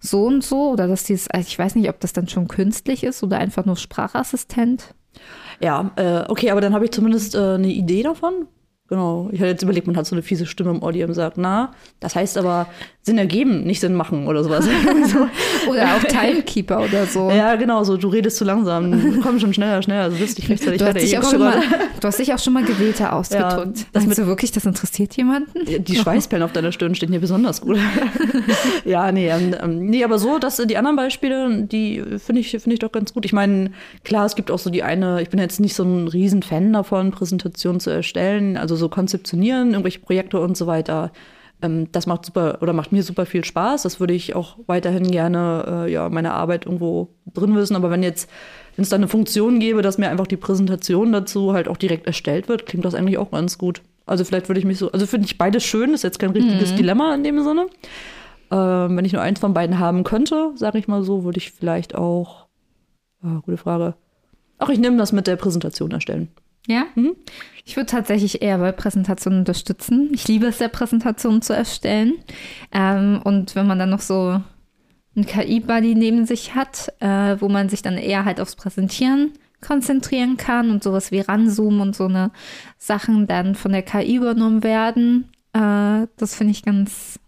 so 0.00 0.24
und 0.24 0.42
so 0.42 0.70
oder 0.70 0.88
dass 0.88 1.04
dieses, 1.04 1.28
also 1.28 1.46
ich 1.46 1.58
weiß 1.58 1.74
nicht, 1.74 1.88
ob 1.88 2.00
das 2.00 2.12
dann 2.12 2.28
schon 2.28 2.48
künstlich 2.48 3.04
ist 3.04 3.22
oder 3.22 3.38
einfach 3.38 3.64
nur 3.64 3.76
Sprachassistent. 3.76 4.94
Ja, 5.60 5.90
äh, 5.96 6.24
okay, 6.28 6.50
aber 6.50 6.60
dann 6.60 6.74
habe 6.74 6.86
ich 6.86 6.90
zumindest 6.90 7.34
äh, 7.34 7.54
eine 7.54 7.68
Idee 7.68 8.02
davon, 8.02 8.46
Genau. 8.90 9.28
Ich 9.30 9.38
hatte 9.38 9.50
jetzt 9.50 9.62
überlegt, 9.62 9.86
man 9.86 9.96
hat 9.96 10.04
so 10.04 10.16
eine 10.16 10.22
fiese 10.22 10.46
Stimme 10.46 10.70
im 10.70 10.82
Audio 10.82 11.06
und 11.06 11.14
sagt, 11.14 11.38
na, 11.38 11.72
das 12.00 12.16
heißt 12.16 12.36
aber 12.36 12.66
Sinn 13.02 13.18
ergeben, 13.18 13.62
nicht 13.62 13.80
Sinn 13.80 13.94
machen 13.94 14.26
oder 14.26 14.42
sowas. 14.42 14.66
oder 15.68 15.94
auch 15.94 16.02
Timekeeper 16.02 16.82
oder 16.82 17.06
so. 17.06 17.30
Ja, 17.30 17.54
genau, 17.54 17.84
so 17.84 17.96
du 17.96 18.08
redest 18.08 18.36
zu 18.36 18.44
langsam. 18.44 19.20
Komm 19.22 19.38
schon 19.38 19.54
schneller, 19.54 19.80
schneller, 19.80 20.02
also 20.02 20.16
bist 20.16 20.38
dich 20.38 20.48
rechtzeitig 20.48 20.80
du 20.80 20.84
fertig. 20.84 21.02
Hast 21.02 21.12
dich 21.12 21.18
auch 21.18 21.30
schon 21.30 21.38
mal, 21.38 21.62
du 22.00 22.06
hast 22.06 22.18
dich 22.18 22.34
auch 22.34 22.38
schon 22.40 22.52
mal 22.52 22.64
gewählter 22.64 23.14
ausgedrückt. 23.14 23.78
Ja, 23.78 23.84
das 23.92 24.04
Meinst 24.04 24.18
du 24.18 24.26
wirklich, 24.26 24.50
das 24.50 24.66
interessiert 24.66 25.16
jemanden? 25.16 25.84
Die 25.84 25.94
Schweißperlen 25.94 26.42
auf 26.42 26.52
deiner 26.52 26.72
Stirn 26.72 26.96
stehen 26.96 27.10
hier 27.10 27.20
besonders 27.20 27.60
gut. 27.60 27.78
ja, 28.84 29.12
nee, 29.12 29.30
ähm, 29.30 29.54
ähm, 29.62 29.86
nee, 29.86 30.02
aber 30.02 30.18
so, 30.18 30.40
dass 30.40 30.56
die 30.56 30.76
anderen 30.76 30.96
Beispiele, 30.96 31.62
die 31.62 32.02
finde 32.18 32.40
ich, 32.40 32.50
finde 32.50 32.72
ich 32.72 32.80
doch 32.80 32.90
ganz 32.90 33.14
gut. 33.14 33.24
Ich 33.24 33.32
meine, 33.32 33.70
klar, 34.04 34.26
es 34.26 34.34
gibt 34.34 34.50
auch 34.50 34.58
so 34.58 34.68
die 34.68 34.82
eine, 34.82 35.22
ich 35.22 35.30
bin 35.30 35.38
jetzt 35.38 35.60
nicht 35.60 35.74
so 35.74 35.84
ein 35.84 36.08
riesen 36.08 36.42
Fan 36.42 36.72
davon, 36.72 37.12
Präsentationen 37.12 37.78
zu 37.78 37.90
erstellen, 37.90 38.56
also 38.56 38.79
so 38.80 38.88
konzeptionieren, 38.88 39.70
irgendwelche 39.70 40.00
Projekte 40.00 40.40
und 40.40 40.56
so 40.56 40.66
weiter. 40.66 41.12
Ähm, 41.62 41.92
das 41.92 42.06
macht 42.06 42.26
super 42.26 42.58
oder 42.60 42.72
macht 42.72 42.90
mir 42.90 43.02
super 43.02 43.26
viel 43.26 43.44
Spaß. 43.44 43.82
Das 43.82 44.00
würde 44.00 44.14
ich 44.14 44.34
auch 44.34 44.56
weiterhin 44.66 45.10
gerne 45.10 45.84
äh, 45.86 45.92
ja 45.92 46.08
meine 46.08 46.32
Arbeit 46.32 46.66
irgendwo 46.66 47.08
drin 47.32 47.54
wissen. 47.54 47.76
Aber 47.76 47.90
wenn 47.90 48.02
jetzt 48.02 48.28
wenn 48.76 48.82
es 48.84 48.88
da 48.88 48.96
eine 48.96 49.08
Funktion 49.08 49.60
gäbe, 49.60 49.82
dass 49.82 49.98
mir 49.98 50.08
einfach 50.08 50.26
die 50.26 50.36
Präsentation 50.36 51.12
dazu 51.12 51.52
halt 51.52 51.68
auch 51.68 51.76
direkt 51.76 52.06
erstellt 52.06 52.48
wird, 52.48 52.66
klingt 52.66 52.84
das 52.84 52.94
eigentlich 52.94 53.18
auch 53.18 53.30
ganz 53.30 53.58
gut. 53.58 53.82
Also 54.06 54.24
vielleicht 54.24 54.48
würde 54.48 54.58
ich 54.58 54.64
mich 54.64 54.78
so, 54.78 54.90
also 54.90 55.06
finde 55.06 55.26
ich 55.26 55.38
beides 55.38 55.64
schön, 55.64 55.92
ist 55.92 56.02
jetzt 56.02 56.18
kein 56.18 56.30
richtiges 56.30 56.72
mhm. 56.72 56.76
Dilemma 56.76 57.14
in 57.14 57.22
dem 57.22 57.42
Sinne. 57.42 57.66
Ähm, 58.50 58.96
wenn 58.96 59.04
ich 59.04 59.12
nur 59.12 59.22
eins 59.22 59.38
von 59.38 59.54
beiden 59.54 59.78
haben 59.78 60.02
könnte, 60.02 60.52
sage 60.56 60.78
ich 60.78 60.88
mal 60.88 61.02
so, 61.02 61.24
würde 61.24 61.38
ich 61.38 61.52
vielleicht 61.52 61.94
auch, 61.94 62.46
oh, 63.22 63.40
gute 63.42 63.56
Frage. 63.56 63.94
Ach, 64.58 64.68
ich 64.68 64.78
nehme 64.78 64.96
das 64.96 65.12
mit 65.12 65.26
der 65.26 65.36
Präsentation 65.36 65.90
erstellen. 65.90 66.28
Ja? 66.70 66.86
Mhm. 66.94 67.16
Ich 67.64 67.76
würde 67.76 67.86
tatsächlich 67.86 68.42
eher 68.42 68.58
bei 68.58 68.72
Präsentationen 68.72 69.40
unterstützen. 69.40 70.10
Ich 70.12 70.26
liebe 70.26 70.46
es 70.46 70.58
ja, 70.58 70.68
Präsentationen 70.68 71.42
zu 71.42 71.54
erstellen. 71.54 72.14
Ähm, 72.72 73.20
und 73.22 73.54
wenn 73.54 73.66
man 73.66 73.78
dann 73.78 73.90
noch 73.90 74.00
so 74.00 74.40
einen 75.16 75.26
KI-Buddy 75.26 75.94
neben 75.94 76.26
sich 76.26 76.54
hat, 76.54 76.92
äh, 77.00 77.36
wo 77.40 77.48
man 77.48 77.68
sich 77.68 77.82
dann 77.82 77.98
eher 77.98 78.24
halt 78.24 78.40
aufs 78.40 78.56
Präsentieren 78.56 79.32
konzentrieren 79.60 80.36
kann 80.36 80.70
und 80.70 80.82
sowas 80.82 81.10
wie 81.10 81.20
Ranzoomen 81.20 81.80
und 81.80 81.94
so 81.94 82.06
eine 82.06 82.30
Sachen 82.78 83.26
dann 83.26 83.54
von 83.54 83.72
der 83.72 83.82
KI 83.82 84.16
übernommen 84.16 84.62
werden, 84.62 85.30
äh, 85.52 86.06
das 86.16 86.34
finde 86.34 86.52
ich 86.52 86.62
ganz 86.62 87.20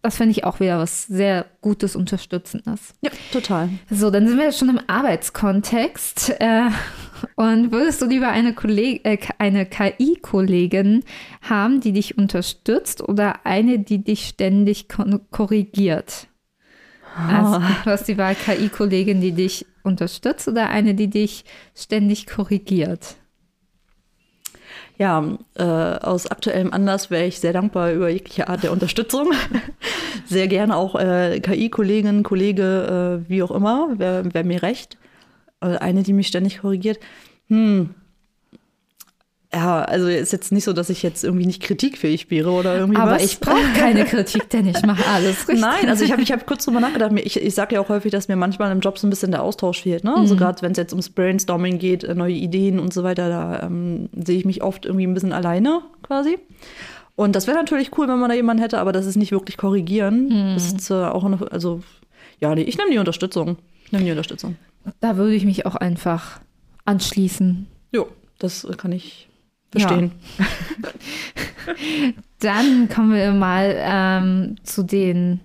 das 0.00 0.16
finde 0.16 0.30
ich 0.30 0.44
auch 0.44 0.60
wieder 0.60 0.78
was 0.78 1.06
sehr 1.06 1.46
Gutes, 1.60 1.96
Unterstützendes. 1.96 2.94
Ja, 3.00 3.10
total. 3.32 3.68
So, 3.90 4.10
dann 4.10 4.28
sind 4.28 4.38
wir 4.38 4.52
schon 4.52 4.68
im 4.68 4.80
Arbeitskontext. 4.86 6.30
Äh, 6.40 6.70
und 7.36 7.72
würdest 7.72 8.02
du 8.02 8.06
lieber 8.06 8.28
eine, 8.28 8.50
äh, 8.50 9.18
eine 9.38 9.66
KI-Kollegin 9.66 11.04
haben, 11.42 11.80
die 11.80 11.92
dich 11.92 12.18
unterstützt 12.18 13.06
oder 13.06 13.44
eine, 13.44 13.78
die 13.78 14.02
dich 14.02 14.28
ständig 14.28 14.86
korrigiert? 15.30 16.28
Also, 17.16 17.56
ah. 17.56 17.76
du 17.84 17.90
hast 17.90 18.06
die 18.06 18.18
Wahl 18.18 18.34
KI-Kollegin, 18.34 19.20
die 19.20 19.32
dich 19.32 19.66
unterstützt 19.82 20.46
oder 20.48 20.70
eine, 20.70 20.94
die 20.94 21.08
dich 21.08 21.44
ständig 21.74 22.26
korrigiert? 22.26 23.16
Ja, 24.98 25.24
äh, 25.54 25.62
aus 25.62 26.26
aktuellem 26.26 26.72
Anlass 26.72 27.10
wäre 27.10 27.26
ich 27.26 27.38
sehr 27.38 27.52
dankbar 27.52 27.92
über 27.92 28.08
jegliche 28.08 28.48
Art 28.48 28.64
der 28.64 28.72
Unterstützung. 28.72 29.32
sehr 30.26 30.48
gerne 30.48 30.76
auch 30.76 30.96
äh, 30.96 31.40
KI-Kollegin, 31.40 32.24
Kollege, 32.24 33.22
äh, 33.24 33.30
wie 33.30 33.42
auch 33.42 33.52
immer, 33.52 33.90
wäre 33.96 34.32
wär 34.34 34.44
mir 34.44 34.62
recht. 34.62 34.98
Äh, 35.60 35.76
eine, 35.78 36.02
die 36.02 36.12
mich 36.12 36.28
ständig 36.28 36.60
korrigiert. 36.60 36.98
Hm, 37.48 37.94
ja, 39.52 39.82
also 39.82 40.08
ist 40.08 40.32
jetzt 40.32 40.52
nicht 40.52 40.64
so, 40.64 40.74
dass 40.74 40.90
ich 40.90 41.02
jetzt 41.02 41.24
irgendwie 41.24 41.46
nicht 41.46 41.62
kritikfähig 41.62 42.30
wäre 42.30 42.50
oder 42.50 42.76
irgendwie 42.76 43.00
Aber 43.00 43.12
was. 43.12 43.24
ich 43.24 43.40
brauche 43.40 43.72
keine 43.74 44.04
Kritik, 44.04 44.50
denn 44.50 44.66
ich 44.66 44.82
mache 44.82 45.02
alles 45.08 45.38
richtig. 45.48 45.60
Nein, 45.60 45.88
also 45.88 46.04
ich 46.04 46.12
habe 46.12 46.20
ich 46.20 46.30
hab 46.32 46.46
kurz 46.46 46.66
drüber 46.66 46.80
nachgedacht. 46.80 47.12
Ich, 47.24 47.40
ich 47.40 47.54
sage 47.54 47.76
ja 47.76 47.80
auch 47.80 47.88
häufig, 47.88 48.12
dass 48.12 48.28
mir 48.28 48.36
manchmal 48.36 48.70
im 48.72 48.80
Job 48.80 48.98
so 48.98 49.06
ein 49.06 49.10
bisschen 49.10 49.30
der 49.30 49.42
Austausch 49.42 49.82
fehlt. 49.82 50.04
Ne? 50.04 50.10
Also 50.10 50.20
mhm. 50.20 50.28
Also 50.28 50.36
gerade 50.36 50.62
wenn 50.62 50.72
es 50.72 50.78
jetzt 50.78 50.92
ums 50.92 51.08
Brainstorming 51.08 51.78
geht, 51.78 52.14
neue 52.14 52.34
Ideen 52.34 52.78
und 52.78 52.92
so 52.92 53.04
weiter, 53.04 53.30
da 53.30 53.62
ähm, 53.62 54.10
sehe 54.14 54.36
ich 54.36 54.44
mich 54.44 54.62
oft 54.62 54.84
irgendwie 54.84 55.06
ein 55.06 55.14
bisschen 55.14 55.32
alleine 55.32 55.80
quasi. 56.02 56.38
Und 57.16 57.34
das 57.34 57.46
wäre 57.46 57.56
natürlich 57.56 57.96
cool, 57.96 58.06
wenn 58.06 58.18
man 58.18 58.28
da 58.28 58.36
jemanden 58.36 58.62
hätte, 58.62 58.78
aber 58.78 58.92
das 58.92 59.06
ist 59.06 59.16
nicht 59.16 59.32
wirklich 59.32 59.56
korrigieren. 59.56 60.54
Das 60.54 60.72
ist 60.72 60.90
äh, 60.90 60.94
auch 60.94 61.24
eine, 61.24 61.50
also, 61.50 61.80
ja, 62.38 62.54
nee, 62.54 62.62
ich 62.62 62.76
nehme 62.76 62.90
die 62.90 62.98
Unterstützung. 62.98 63.56
Ich 63.86 63.92
nehme 63.92 64.04
die 64.04 64.10
Unterstützung. 64.10 64.56
Da 65.00 65.16
würde 65.16 65.34
ich 65.34 65.44
mich 65.44 65.66
auch 65.66 65.74
einfach 65.74 66.40
anschließen. 66.84 67.66
Jo, 67.92 68.08
das 68.38 68.66
kann 68.76 68.92
ich 68.92 69.28
verstehen. 69.70 70.12
Dann 72.40 72.88
kommen 72.88 73.12
wir 73.12 73.32
mal 73.32 73.74
ähm, 73.76 74.56
zu 74.62 74.82
den 74.82 75.40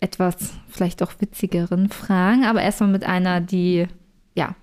etwas 0.00 0.52
vielleicht 0.68 1.02
auch 1.02 1.12
witzigeren 1.18 1.88
Fragen, 1.88 2.44
aber 2.44 2.62
erstmal 2.62 2.90
mit 2.90 3.04
einer, 3.04 3.40
die, 3.40 3.86
ja, 4.34 4.54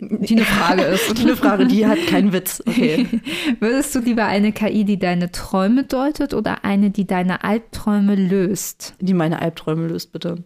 die 0.00 0.36
eine 0.36 0.44
Frage 0.44 0.82
ist. 0.82 1.20
Eine 1.20 1.36
Frage, 1.36 1.66
die 1.66 1.86
hat 1.86 1.98
keinen 2.08 2.32
Witz. 2.32 2.62
Okay. 2.66 3.06
Würdest 3.60 3.94
du 3.94 4.00
lieber 4.00 4.24
eine 4.24 4.52
KI, 4.52 4.84
die 4.84 4.98
deine 4.98 5.30
Träume 5.30 5.84
deutet 5.84 6.34
oder 6.34 6.64
eine, 6.64 6.90
die 6.90 7.06
deine 7.06 7.44
Albträume 7.44 8.14
löst? 8.14 8.94
Die 9.00 9.14
meine 9.14 9.40
Albträume 9.40 9.86
löst, 9.86 10.12
bitte. 10.12 10.42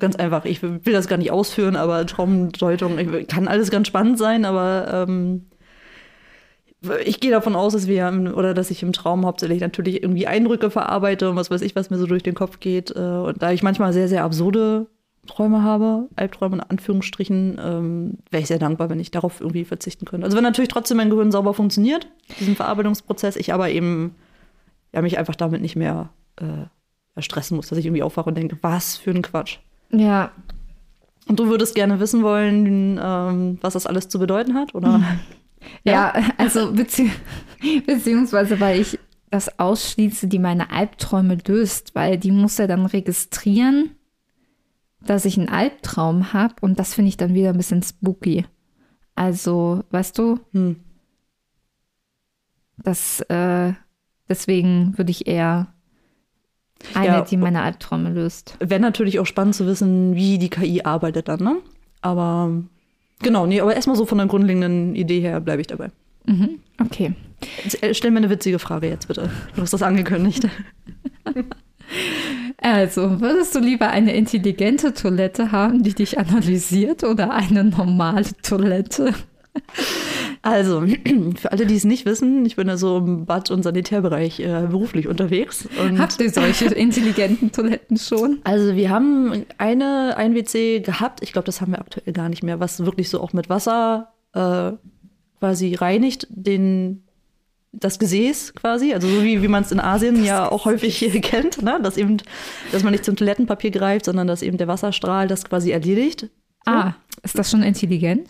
Ganz 0.00 0.16
einfach. 0.16 0.44
Ich 0.44 0.62
will 0.62 0.80
das 0.84 1.08
gar 1.08 1.18
nicht 1.18 1.30
ausführen, 1.30 1.76
aber 1.76 2.04
Traumdeutung 2.06 2.98
kann 3.28 3.48
alles 3.48 3.70
ganz 3.70 3.86
spannend 3.86 4.18
sein, 4.18 4.44
aber 4.44 5.06
ähm, 5.08 5.46
ich 7.04 7.20
gehe 7.20 7.30
davon 7.30 7.56
aus, 7.56 7.72
dass 7.72 7.86
wir 7.86 8.32
oder 8.36 8.54
dass 8.54 8.70
ich 8.70 8.82
im 8.82 8.92
Traum 8.92 9.24
hauptsächlich 9.24 9.60
natürlich 9.60 10.02
irgendwie 10.02 10.26
Eindrücke 10.26 10.70
verarbeite 10.70 11.30
und 11.30 11.36
was 11.36 11.50
weiß 11.50 11.62
ich, 11.62 11.76
was 11.76 11.90
mir 11.90 11.98
so 11.98 12.06
durch 12.06 12.22
den 12.22 12.34
Kopf 12.34 12.60
geht. 12.60 12.90
Äh, 12.94 12.98
Und 12.98 13.42
da 13.42 13.52
ich 13.52 13.62
manchmal 13.62 13.92
sehr, 13.92 14.08
sehr 14.08 14.24
absurde 14.24 14.88
Träume 15.26 15.62
habe, 15.62 16.08
Albträume 16.16 16.56
in 16.56 16.60
Anführungsstrichen, 16.60 17.58
ähm, 17.62 18.18
wäre 18.30 18.42
ich 18.42 18.48
sehr 18.48 18.58
dankbar, 18.58 18.90
wenn 18.90 19.00
ich 19.00 19.10
darauf 19.10 19.40
irgendwie 19.40 19.64
verzichten 19.64 20.04
könnte. 20.04 20.24
Also 20.24 20.36
wenn 20.36 20.44
natürlich 20.44 20.68
trotzdem 20.68 20.98
mein 20.98 21.08
Gehirn 21.08 21.32
sauber 21.32 21.54
funktioniert, 21.54 22.08
diesen 22.40 22.56
Verarbeitungsprozess, 22.56 23.36
ich 23.36 23.54
aber 23.54 23.70
eben 23.70 24.14
ja, 24.92 25.00
mich 25.00 25.18
einfach 25.18 25.36
damit 25.36 25.62
nicht 25.62 25.76
mehr 25.76 26.10
äh, 26.36 27.22
stressen 27.22 27.56
muss, 27.56 27.68
dass 27.68 27.78
ich 27.78 27.86
irgendwie 27.86 28.02
aufwache 28.02 28.28
und 28.28 28.36
denke, 28.36 28.58
was 28.60 28.96
für 28.96 29.10
ein 29.10 29.22
Quatsch. 29.22 29.58
Ja, 29.90 30.32
Und 31.26 31.38
du 31.40 31.46
würdest 31.48 31.74
gerne 31.74 32.00
wissen 32.00 32.22
wollen, 32.22 32.98
ähm, 33.02 33.58
was 33.62 33.74
das 33.74 33.86
alles 33.86 34.08
zu 34.08 34.18
bedeuten 34.18 34.54
hat, 34.54 34.74
oder? 34.74 35.02
ja, 35.84 36.12
also 36.38 36.72
bezieh 36.72 37.10
beziehungsweise, 37.86 38.60
weil 38.60 38.80
ich 38.80 38.98
das 39.30 39.58
ausschließe, 39.58 40.28
die 40.28 40.38
meine 40.38 40.70
Albträume 40.70 41.38
löst, 41.46 41.94
weil 41.94 42.18
die 42.18 42.30
muss 42.30 42.58
ja 42.58 42.66
dann 42.66 42.86
registrieren, 42.86 43.92
dass 45.00 45.24
ich 45.24 45.38
einen 45.38 45.48
Albtraum 45.48 46.32
habe 46.32 46.54
und 46.60 46.78
das 46.78 46.94
finde 46.94 47.08
ich 47.10 47.16
dann 47.16 47.34
wieder 47.34 47.50
ein 47.50 47.56
bisschen 47.56 47.82
spooky. 47.82 48.46
Also, 49.14 49.84
weißt 49.90 50.18
du, 50.18 50.40
Hm. 50.52 50.76
das 52.76 53.20
äh, 53.22 53.72
deswegen 54.28 54.96
würde 54.98 55.10
ich 55.10 55.26
eher 55.26 55.73
eine, 56.94 57.06
Ja. 57.06 57.20
die 57.22 57.36
meine 57.36 57.62
Albträume 57.62 58.10
löst. 58.10 58.56
Wäre 58.60 58.80
natürlich 58.80 59.18
auch 59.20 59.26
spannend 59.26 59.54
zu 59.54 59.66
wissen, 59.66 60.14
wie 60.14 60.38
die 60.38 60.50
KI 60.50 60.82
arbeitet 60.82 61.28
dann, 61.28 61.40
ne? 61.40 61.56
Aber 62.02 62.50
genau, 63.22 63.46
nee, 63.46 63.60
aber 63.60 63.74
erstmal 63.74 63.96
so 63.96 64.04
von 64.06 64.18
der 64.18 64.26
grundlegenden 64.26 64.94
Idee 64.94 65.20
her 65.20 65.40
bleibe 65.40 65.60
ich 65.62 65.66
dabei. 65.66 65.90
Mhm. 66.26 66.58
Okay. 66.80 67.12
Äh, 67.80 67.94
Stell 67.94 68.10
mir 68.10 68.18
eine 68.18 68.30
witzige 68.30 68.58
Frage 68.58 68.88
jetzt 68.88 69.08
bitte. 69.08 69.30
Du 69.54 69.62
hast 69.62 69.72
das 69.72 69.82
angekündigt. 69.82 70.48
Also, 72.58 73.20
würdest 73.20 73.54
du 73.54 73.58
lieber 73.60 73.88
eine 73.90 74.14
intelligente 74.16 74.94
Toilette 74.94 75.52
haben, 75.52 75.82
die 75.82 75.92
dich 75.94 76.18
analysiert 76.18 77.04
oder 77.04 77.30
eine 77.32 77.62
normale 77.64 78.24
Toilette? 78.42 79.12
Also, 80.44 80.84
für 81.36 81.52
alle, 81.52 81.64
die 81.64 81.74
es 81.74 81.84
nicht 81.84 82.04
wissen, 82.04 82.44
ich 82.44 82.56
bin 82.56 82.68
ja 82.68 82.76
so 82.76 82.98
im 82.98 83.24
Bad- 83.24 83.50
und 83.50 83.62
Sanitärbereich 83.62 84.40
äh, 84.40 84.66
beruflich 84.68 85.08
unterwegs. 85.08 85.66
Habt 85.96 86.20
ihr 86.20 86.30
solche 86.30 86.66
intelligenten 86.74 87.50
Toiletten 87.50 87.96
schon? 87.96 88.40
Also 88.44 88.76
wir 88.76 88.90
haben 88.90 89.46
eine, 89.56 90.18
ein 90.18 90.34
WC 90.34 90.80
gehabt, 90.80 91.22
ich 91.22 91.32
glaube, 91.32 91.46
das 91.46 91.62
haben 91.62 91.72
wir 91.72 91.78
aktuell 91.78 92.12
gar 92.12 92.28
nicht 92.28 92.42
mehr, 92.42 92.60
was 92.60 92.84
wirklich 92.84 93.08
so 93.08 93.22
auch 93.22 93.32
mit 93.32 93.48
Wasser 93.48 94.12
äh, 94.34 94.72
quasi 95.38 95.76
reinigt, 95.76 96.26
den, 96.28 97.04
das 97.72 97.98
Gesäß 97.98 98.54
quasi, 98.54 98.92
also 98.92 99.08
so 99.08 99.22
wie, 99.22 99.40
wie 99.40 99.48
man 99.48 99.62
es 99.62 99.72
in 99.72 99.80
Asien 99.80 100.22
ja 100.22 100.52
auch 100.52 100.66
häufig 100.66 100.98
hier 100.98 101.10
kennt, 101.22 101.62
ne? 101.62 101.80
dass 101.82 101.96
eben, 101.96 102.18
dass 102.70 102.82
man 102.82 102.92
nicht 102.92 103.06
zum 103.06 103.16
Toilettenpapier 103.16 103.70
greift, 103.70 104.04
sondern 104.04 104.26
dass 104.26 104.42
eben 104.42 104.58
der 104.58 104.68
Wasserstrahl 104.68 105.26
das 105.26 105.46
quasi 105.46 105.70
erledigt. 105.70 106.28
Ah, 106.66 106.92
ist 107.22 107.38
das 107.38 107.50
schon 107.50 107.62
intelligent? 107.62 108.28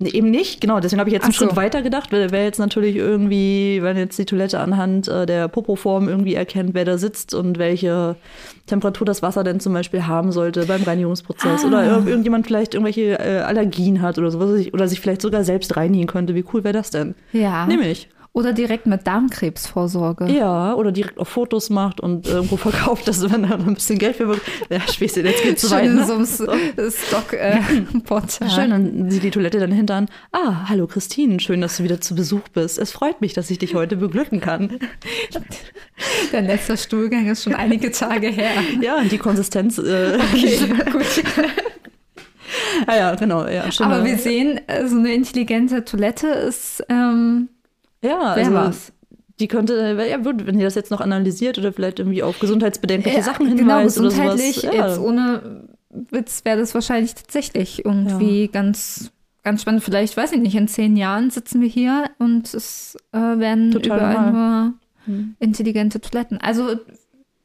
Eben 0.00 0.30
nicht, 0.30 0.60
genau, 0.60 0.80
deswegen 0.80 0.98
habe 0.98 1.08
ich 1.08 1.14
jetzt 1.14 1.22
einen 1.22 1.32
Ach 1.32 1.38
so. 1.38 1.44
Schritt 1.46 1.56
weiter 1.56 1.80
gedacht. 1.82 2.10
Wäre 2.10 2.32
wär 2.32 2.42
jetzt 2.42 2.58
natürlich 2.58 2.96
irgendwie, 2.96 3.78
wenn 3.82 3.96
jetzt 3.96 4.18
die 4.18 4.24
Toilette 4.24 4.58
anhand 4.58 5.06
äh, 5.06 5.26
der 5.26 5.46
Popoform 5.46 6.08
irgendwie 6.08 6.34
erkennt, 6.34 6.74
wer 6.74 6.84
da 6.84 6.98
sitzt 6.98 7.34
und 7.34 7.58
welche 7.58 8.16
Temperatur 8.66 9.04
das 9.04 9.22
Wasser 9.22 9.44
denn 9.44 9.60
zum 9.60 9.72
Beispiel 9.72 10.06
haben 10.06 10.32
sollte 10.32 10.66
beim 10.66 10.82
Reinigungsprozess. 10.82 11.62
Ah. 11.62 11.68
Oder 11.68 11.84
ir 11.84 12.06
irgendjemand 12.06 12.46
vielleicht 12.46 12.74
irgendwelche 12.74 13.18
äh, 13.20 13.42
Allergien 13.42 14.02
hat 14.02 14.18
oder 14.18 14.32
sowas. 14.32 14.66
Oder 14.72 14.88
sich 14.88 15.00
vielleicht 15.00 15.22
sogar 15.22 15.44
selbst 15.44 15.76
reinigen 15.76 16.08
könnte. 16.08 16.34
Wie 16.34 16.44
cool 16.52 16.64
wäre 16.64 16.74
das 16.74 16.90
denn? 16.90 17.14
Ja. 17.32 17.66
Nehme 17.66 17.88
ich. 17.88 18.08
Oder 18.36 18.52
direkt 18.52 18.84
mit 18.84 19.06
Darmkrebsvorsorge. 19.06 20.26
Ja, 20.30 20.74
oder 20.74 20.92
direkt 20.92 21.18
auf 21.18 21.26
Fotos 21.26 21.70
macht 21.70 22.00
und 22.00 22.28
irgendwo 22.28 22.56
verkauft, 22.58 23.08
dass 23.08 23.22
wenn 23.32 23.44
er 23.44 23.54
ein 23.54 23.72
bisschen 23.72 23.98
Geld 23.98 24.16
für 24.16 24.26
bekommt. 24.26 24.42
Ja, 24.68 24.78
Späßchen, 24.86 25.24
jetzt 25.24 25.42
geht's 25.42 25.62
zu 25.62 25.70
weit. 25.70 25.90
Ne? 25.90 26.04
so 26.04 26.22
Stock-Portal. 26.90 28.50
Schön, 28.54 28.68
dann 28.68 29.10
sieht 29.10 29.22
die 29.22 29.30
Toilette 29.30 29.58
dann 29.58 29.72
hintern. 29.72 30.08
Ah, 30.32 30.68
hallo 30.68 30.86
Christine, 30.86 31.40
schön, 31.40 31.62
dass 31.62 31.78
du 31.78 31.84
wieder 31.84 32.02
zu 32.02 32.14
Besuch 32.14 32.46
bist. 32.52 32.78
Es 32.78 32.92
freut 32.92 33.22
mich, 33.22 33.32
dass 33.32 33.48
ich 33.48 33.56
dich 33.56 33.74
heute 33.74 33.96
beglücken 33.96 34.42
kann. 34.42 34.80
Der 36.32 36.42
letzte 36.42 36.76
Stuhlgang 36.76 37.30
ist 37.30 37.44
schon 37.44 37.54
einige 37.54 37.90
Tage 37.90 38.28
her. 38.28 38.50
Ja, 38.82 38.98
und 38.98 39.10
die 39.10 39.18
Konsistenz. 39.18 39.78
Äh, 39.78 40.18
Okay, 40.30 40.58
gut. 40.92 41.24
ah 42.86 42.96
ja, 42.96 43.14
genau. 43.14 43.46
Ja, 43.48 43.64
Aber 43.80 44.04
wir 44.04 44.18
sehen, 44.18 44.60
äh, 44.66 44.86
so 44.86 44.98
eine 44.98 45.14
intelligente 45.14 45.86
Toilette 45.86 46.26
ist 46.26 46.84
ähm, 46.90 47.48
ja, 48.06 48.32
wer 48.36 48.44
also, 48.46 48.52
was. 48.52 48.92
die 49.40 49.48
könnte, 49.48 49.96
ja, 50.08 50.24
wird, 50.24 50.46
wenn 50.46 50.58
ihr 50.58 50.64
das 50.64 50.74
jetzt 50.74 50.90
noch 50.90 51.00
analysiert 51.00 51.58
oder 51.58 51.72
vielleicht 51.72 51.98
irgendwie 51.98 52.22
auf 52.22 52.38
gesundheitsbedenkliche 52.38 53.18
Ja, 53.18 53.22
Sachen 53.22 53.46
genau, 53.56 53.78
hinweist 53.78 53.98
oder 53.98 54.08
gesundheitlich, 54.08 54.56
sowas. 54.60 54.74
Ja. 54.74 54.88
jetzt 54.88 54.98
ohne 55.00 55.64
Witz 56.10 56.44
wäre 56.44 56.58
das 56.58 56.74
wahrscheinlich 56.74 57.14
tatsächlich 57.14 57.84
irgendwie 57.84 58.48
ganz, 58.48 59.10
ganz 59.42 59.62
spannend. 59.62 59.82
Vielleicht, 59.82 60.16
weiß 60.16 60.32
ich 60.32 60.40
nicht, 60.40 60.54
in 60.56 60.68
zehn 60.68 60.96
Jahren 60.96 61.30
sitzen 61.30 61.60
wir 61.60 61.68
hier 61.68 62.10
und 62.18 62.52
es 62.52 62.96
äh, 63.12 63.18
werden 63.18 63.70
Total 63.70 63.96
überall 63.98 64.14
normal. 64.26 64.72
nur 65.06 65.18
intelligente 65.38 66.00
Toiletten. 66.00 66.38
Also 66.40 66.76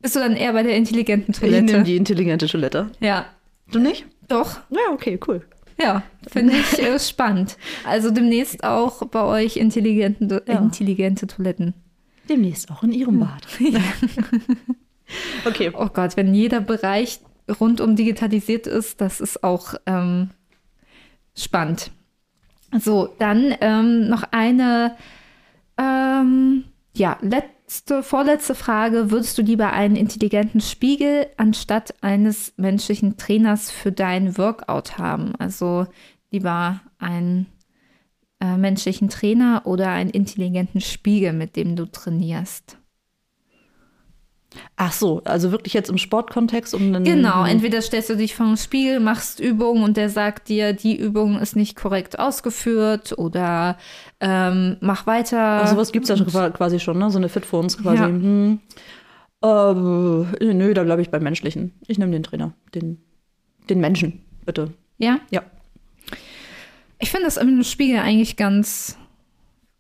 bist 0.02 0.16
du 0.16 0.20
dann 0.20 0.36
eher 0.36 0.52
bei 0.54 0.64
der 0.64 0.76
intelligenten 0.76 1.32
Ich 1.34 1.42
nehme 1.42 1.66
Toilette? 1.66 1.84
die 1.84 1.96
intelligente 1.96 2.48
Toilette. 2.48 2.90
Ja, 3.00 3.26
Du 3.72 3.80
nicht? 3.80 4.06
doch. 4.28 4.60
Ja, 4.70 4.92
okay, 4.94 5.20
cool. 5.28 5.44
Ja, 5.82 6.04
finde 6.28 6.54
ich 6.54 6.80
äh, 6.80 7.00
spannend. 7.00 7.58
Also 7.86 8.12
demnächst 8.12 8.64
auch 8.64 9.06
bei 9.08 9.24
euch 9.24 9.58
intelligente, 9.58 10.44
Ja. 10.48 10.60
intelligente 10.60 11.28
Toiletten. 11.28 11.74
Demnächst 12.30 12.72
auch 12.72 12.84
in 12.84 12.92
ihrem 12.92 13.20
Bad. 13.20 13.48
okay. 15.46 15.72
Oh 15.74 15.88
Gott, 15.88 16.18
wenn 16.18 16.34
jeder 16.34 16.62
Bereich 16.62 17.20
rundum 17.60 17.96
digitalisiert 17.96 18.68
ist, 18.68 19.02
das 19.02 19.20
ist 19.20 19.44
auch 19.44 19.74
ähm, 19.86 20.30
spannend. 21.36 21.92
So, 22.80 23.14
dann 23.20 23.54
ähm, 23.60 24.08
noch 24.08 24.24
eine, 24.32 24.96
ähm, 25.78 26.64
ja, 26.96 27.18
letzte, 27.22 27.50
vorletzte 28.02 28.56
Frage. 28.56 29.12
Würdest 29.12 29.38
du 29.38 29.42
lieber 29.42 29.72
einen 29.72 29.96
intelligenten 29.96 30.62
Spiegel 30.62 31.28
anstatt 31.38 31.94
eines 32.02 32.54
menschlichen 32.58 33.18
Trainers 33.18 33.72
für 33.72 33.92
dein 33.92 34.38
Workout 34.38 34.98
haben? 34.98 35.36
Also 35.38 35.88
lieber 36.32 36.82
einen 37.00 37.48
äh, 38.42 38.58
menschlichen 38.58 39.10
Trainer 39.10 39.62
oder 39.66 39.90
einen 39.90 40.10
intelligenten 40.10 40.82
Spiegel, 40.82 41.34
mit 41.34 41.56
dem 41.56 41.76
du 41.76 41.86
trainierst? 41.86 42.81
Ach 44.76 44.92
so, 44.92 45.22
also 45.24 45.52
wirklich 45.52 45.74
jetzt 45.74 45.90
im 45.90 45.98
Sportkontext 45.98 46.74
um 46.74 46.82
einen. 46.82 47.04
Genau, 47.04 47.46
entweder 47.46 47.82
stellst 47.82 48.10
du 48.10 48.18
dich 48.18 48.36
vor 48.36 48.48
den 48.48 48.58
Spiegel, 48.58 49.00
machst 49.00 49.40
Übungen 49.40 49.84
und 49.84 49.96
der 49.96 50.10
sagt 50.10 50.50
dir, 50.50 50.74
die 50.74 50.98
Übung 50.98 51.40
ist 51.40 51.56
nicht 51.56 51.76
korrekt 51.76 52.20
ausgeführt 52.20 53.18
oder 53.18 53.78
ähm, 54.20 54.78
mach 54.82 55.08
weiter. 55.08 55.62
Ach, 55.64 55.68
sowas 55.68 55.92
gibt 55.92 56.10
es 56.10 56.10
ja 56.10 56.18
schon 56.18 56.54
quasi 56.54 56.80
schon, 56.80 56.98
ne? 56.98 57.10
So 57.10 57.18
eine 57.18 57.30
Fit 57.30 57.46
für 57.46 57.58
uns 57.58 57.78
quasi. 57.78 58.02
Ja. 58.02 58.08
Hm. 58.08 58.60
Äh, 59.44 60.54
nö, 60.54 60.74
da 60.74 60.84
bleibe 60.84 61.02
ich 61.02 61.10
beim 61.10 61.24
Menschlichen. 61.24 61.74
Ich 61.88 61.98
nehme 61.98 62.12
den 62.12 62.24
Trainer. 62.24 62.54
Den, 62.76 63.02
den 63.70 63.80
Menschen, 63.80 64.22
bitte. 64.46 64.74
Ja? 64.98 65.20
Ja. 65.32 65.44
Ich 67.00 67.10
finde 67.10 67.26
das 67.26 67.38
im 67.38 67.64
Spiegel 67.64 68.00
eigentlich 68.00 68.36
ganz, 68.38 68.98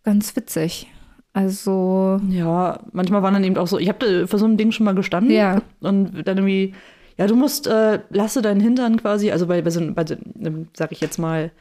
ganz 0.03 0.35
witzig. 0.35 0.87
Also, 1.33 2.19
Ja, 2.29 2.79
manchmal 2.91 3.23
waren 3.23 3.33
dann 3.33 3.43
eben 3.43 3.57
auch 3.57 3.67
so, 3.67 3.79
ich 3.79 3.87
habe 3.87 4.27
für 4.27 4.37
so 4.37 4.45
ein 4.45 4.57
Ding 4.57 4.71
schon 4.71 4.85
mal 4.85 4.95
gestanden 4.95 5.33
Ja. 5.33 5.61
und 5.79 6.27
dann 6.27 6.37
irgendwie, 6.37 6.73
ja, 7.17 7.27
du 7.27 7.35
musst, 7.35 7.67
äh, 7.67 7.99
lasse 8.09 8.41
deinen 8.41 8.59
Hintern 8.59 8.97
quasi, 8.97 9.31
also 9.31 9.47
bei, 9.47 9.61
bei 9.61 9.69
so, 9.69 9.93
bei 9.93 10.05
so 10.05 10.15
einem, 10.39 10.67
sag 10.73 10.91
ich 10.91 10.99
jetzt 10.99 11.17
mal, 11.19 11.51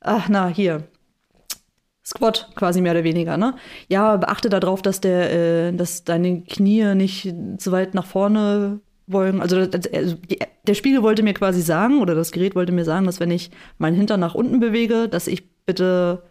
ach 0.00 0.28
na, 0.28 0.46
hier, 0.48 0.84
Squat 2.04 2.50
quasi 2.54 2.80
mehr 2.80 2.92
oder 2.92 3.02
weniger, 3.02 3.36
ne? 3.36 3.54
Ja, 3.88 4.16
beachte 4.16 4.48
darauf, 4.48 4.80
dass 4.80 5.00
der, 5.00 5.32
äh, 5.32 5.72
dass 5.72 6.04
deine 6.04 6.42
Knie 6.42 6.94
nicht 6.94 7.34
zu 7.58 7.72
weit 7.72 7.94
nach 7.94 8.06
vorne 8.06 8.78
wollen. 9.08 9.40
Also, 9.40 9.56
also 9.58 10.14
die, 10.30 10.38
der 10.68 10.74
Spiegel 10.74 11.02
wollte 11.02 11.24
mir 11.24 11.34
quasi 11.34 11.62
sagen, 11.62 12.00
oder 12.00 12.14
das 12.14 12.30
Gerät 12.30 12.54
wollte 12.54 12.70
mir 12.70 12.84
sagen, 12.84 13.06
dass 13.06 13.18
wenn 13.18 13.32
ich 13.32 13.50
meinen 13.78 13.96
Hintern 13.96 14.20
nach 14.20 14.36
unten 14.36 14.60
bewege, 14.60 15.08
dass 15.08 15.26
ich 15.26 15.48
bitte 15.66 16.22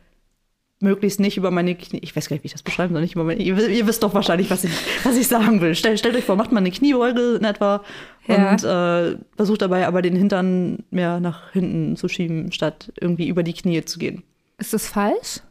möglichst 0.81 1.19
nicht 1.19 1.38
über 1.38 1.51
meine 1.51 1.75
Knie, 1.75 1.99
ich 2.01 2.15
weiß 2.15 2.27
gar 2.27 2.35
nicht, 2.35 2.43
wie 2.43 2.47
ich 2.47 2.51
das 2.53 2.63
beschreiben 2.63 2.93
soll, 2.93 3.01
nicht 3.01 3.15
über 3.15 3.23
meine, 3.23 3.41
ihr, 3.41 3.57
ihr 3.69 3.88
wisst 3.88 4.03
doch 4.03 4.13
wahrscheinlich, 4.13 4.49
was 4.49 4.63
ich, 4.63 4.71
was 5.03 5.15
ich 5.17 5.27
sagen 5.27 5.61
will. 5.61 5.73
Stellt, 5.75 5.99
stellt 5.99 6.15
euch 6.15 6.25
vor, 6.25 6.35
macht 6.35 6.51
mal 6.51 6.59
eine 6.59 6.71
Kniebeuge 6.71 7.35
in 7.35 7.45
etwa 7.45 7.81
Ja. 8.27 8.51
und 8.51 8.63
äh, 8.63 9.17
versucht 9.35 9.61
dabei 9.61 9.88
aber 9.88 10.01
den 10.01 10.15
Hintern 10.15 10.83
mehr 10.91 11.19
nach 11.19 11.51
hinten 11.51 11.95
zu 11.95 12.07
schieben, 12.07 12.51
statt 12.51 12.91
irgendwie 12.99 13.27
über 13.27 13.43
die 13.43 13.53
Knie 13.53 13.83
zu 13.85 13.99
gehen. 13.99 14.23
Ist 14.57 14.73
das 14.73 14.88
falsch? 14.88 15.41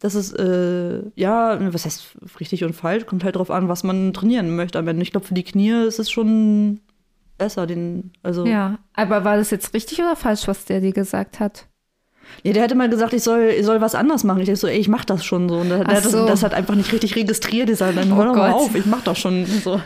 Das 0.00 0.14
ist, 0.14 0.32
äh, 0.38 1.02
ja, 1.14 1.58
was 1.72 1.84
heißt 1.86 2.16
richtig 2.40 2.64
und 2.64 2.74
falsch? 2.74 3.06
Kommt 3.06 3.24
halt 3.24 3.36
drauf 3.36 3.50
an, 3.50 3.68
was 3.68 3.84
man 3.84 4.12
trainieren 4.12 4.54
möchte 4.54 4.78
Ende. 4.78 5.02
Ich 5.02 5.12
glaube, 5.12 5.26
für 5.26 5.34
die 5.34 5.44
Knie 5.44 5.86
ist 5.86 5.98
es 5.98 6.10
schon 6.10 6.80
besser, 7.38 7.66
den, 7.66 8.12
also. 8.22 8.44
Ja. 8.44 8.78
Aber 8.92 9.24
war 9.24 9.36
das 9.36 9.50
jetzt 9.50 9.72
richtig 9.72 10.00
oder 10.00 10.16
falsch, 10.16 10.46
was 10.46 10.64
der 10.66 10.80
dir 10.80 10.92
gesagt 10.92 11.40
hat? 11.40 11.68
Ja, 12.42 12.52
der 12.52 12.62
hätte 12.62 12.74
mal 12.74 12.88
gesagt, 12.90 13.12
ich 13.14 13.22
soll, 13.22 13.52
ich 13.58 13.64
soll 13.64 13.80
was 13.80 13.94
anders 13.94 14.24
machen. 14.24 14.40
Ich 14.40 14.46
dachte 14.46 14.56
so, 14.60 14.66
ey, 14.66 14.78
ich 14.78 14.88
mach 14.88 15.04
das 15.04 15.24
schon 15.24 15.48
so. 15.48 15.58
Und 15.58 15.68
der, 15.68 15.84
der 15.84 15.96
hat 15.96 16.04
das, 16.04 16.12
so. 16.12 16.26
das 16.26 16.42
hat 16.42 16.52
einfach 16.54 16.74
nicht 16.74 16.92
richtig 16.92 17.16
registriert. 17.16 17.70
Ich 17.70 17.78
sage, 17.78 17.94
dann 17.94 18.12
Oh 18.12 18.16
hör 18.16 18.24
doch 18.26 18.34
mal 18.36 18.52
auf, 18.52 18.74
ich 18.74 18.86
mach 18.86 19.02
das 19.02 19.18
schon 19.18 19.46
so. 19.46 19.80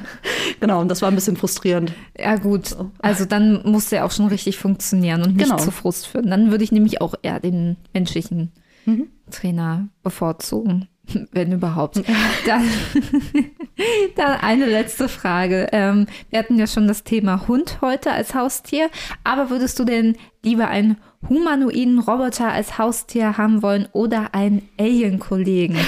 Genau, 0.61 0.81
und 0.81 0.89
das 0.89 1.03
war 1.03 1.09
ein 1.11 1.15
bisschen 1.15 1.37
frustrierend. 1.37 1.93
Ja, 2.19 2.37
gut. 2.37 2.75
Also 3.01 3.25
dann 3.25 3.63
muss 3.65 3.91
der 3.91 4.05
auch 4.05 4.11
schon 4.11 4.27
richtig 4.29 4.57
funktionieren 4.59 5.23
und 5.23 5.37
nicht 5.37 5.45
Genau. 5.45 5.57
zu 5.59 5.71
Frust 5.71 6.07
führen. 6.07 6.31
Dann 6.31 6.51
würde 6.51 6.65
ich 6.65 6.73
nämlich 6.73 7.01
auch 7.01 7.15
eher 7.23 7.41
den 7.41 7.77
menschlichen 7.93 8.53
Mhm. 8.87 9.09
Trainer 9.31 9.89
bevorzugen, 10.03 10.89
wenn 11.33 11.53
überhaupt. 11.53 12.03
Dann, 12.47 12.63
dann 14.17 14.39
eine 14.41 14.67
letzte 14.67 15.09
Frage. 15.09 15.69
Ähm, 15.73 16.07
wir 16.31 16.39
hatten 16.39 16.59
ja 16.59 16.67
schon 16.67 16.89
das 16.89 17.05
Thema 17.05 17.49
Hund 17.49 17.79
heute 17.81 18.13
als 18.13 18.35
Haustier, 18.35 18.91
aber 19.25 19.51
würdest 19.51 19.79
du 19.79 19.85
denn 19.85 20.17
lieber 20.43 20.69
einen 20.69 20.97
humanoiden 21.29 21.99
Roboter 21.99 22.53
als 22.53 22.79
Haustier 22.79 23.37
haben 23.37 23.63
wollen 23.63 23.89
oder 23.93 24.35
einen 24.35 24.69
Alien-Kollegen? 24.79 25.77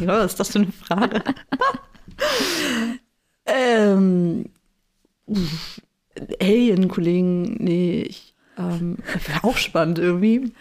Ja, 0.00 0.08
was 0.08 0.32
ist 0.32 0.40
das 0.40 0.48
für 0.50 0.58
eine 0.58 0.72
Frage? 0.72 1.22
ähm, 3.46 4.46
Alien-Kollegen, 6.40 7.56
nee, 7.60 8.02
ich, 8.02 8.34
ähm, 8.58 8.96
auch 9.42 9.56
spannend 9.56 10.00
irgendwie. 10.00 10.52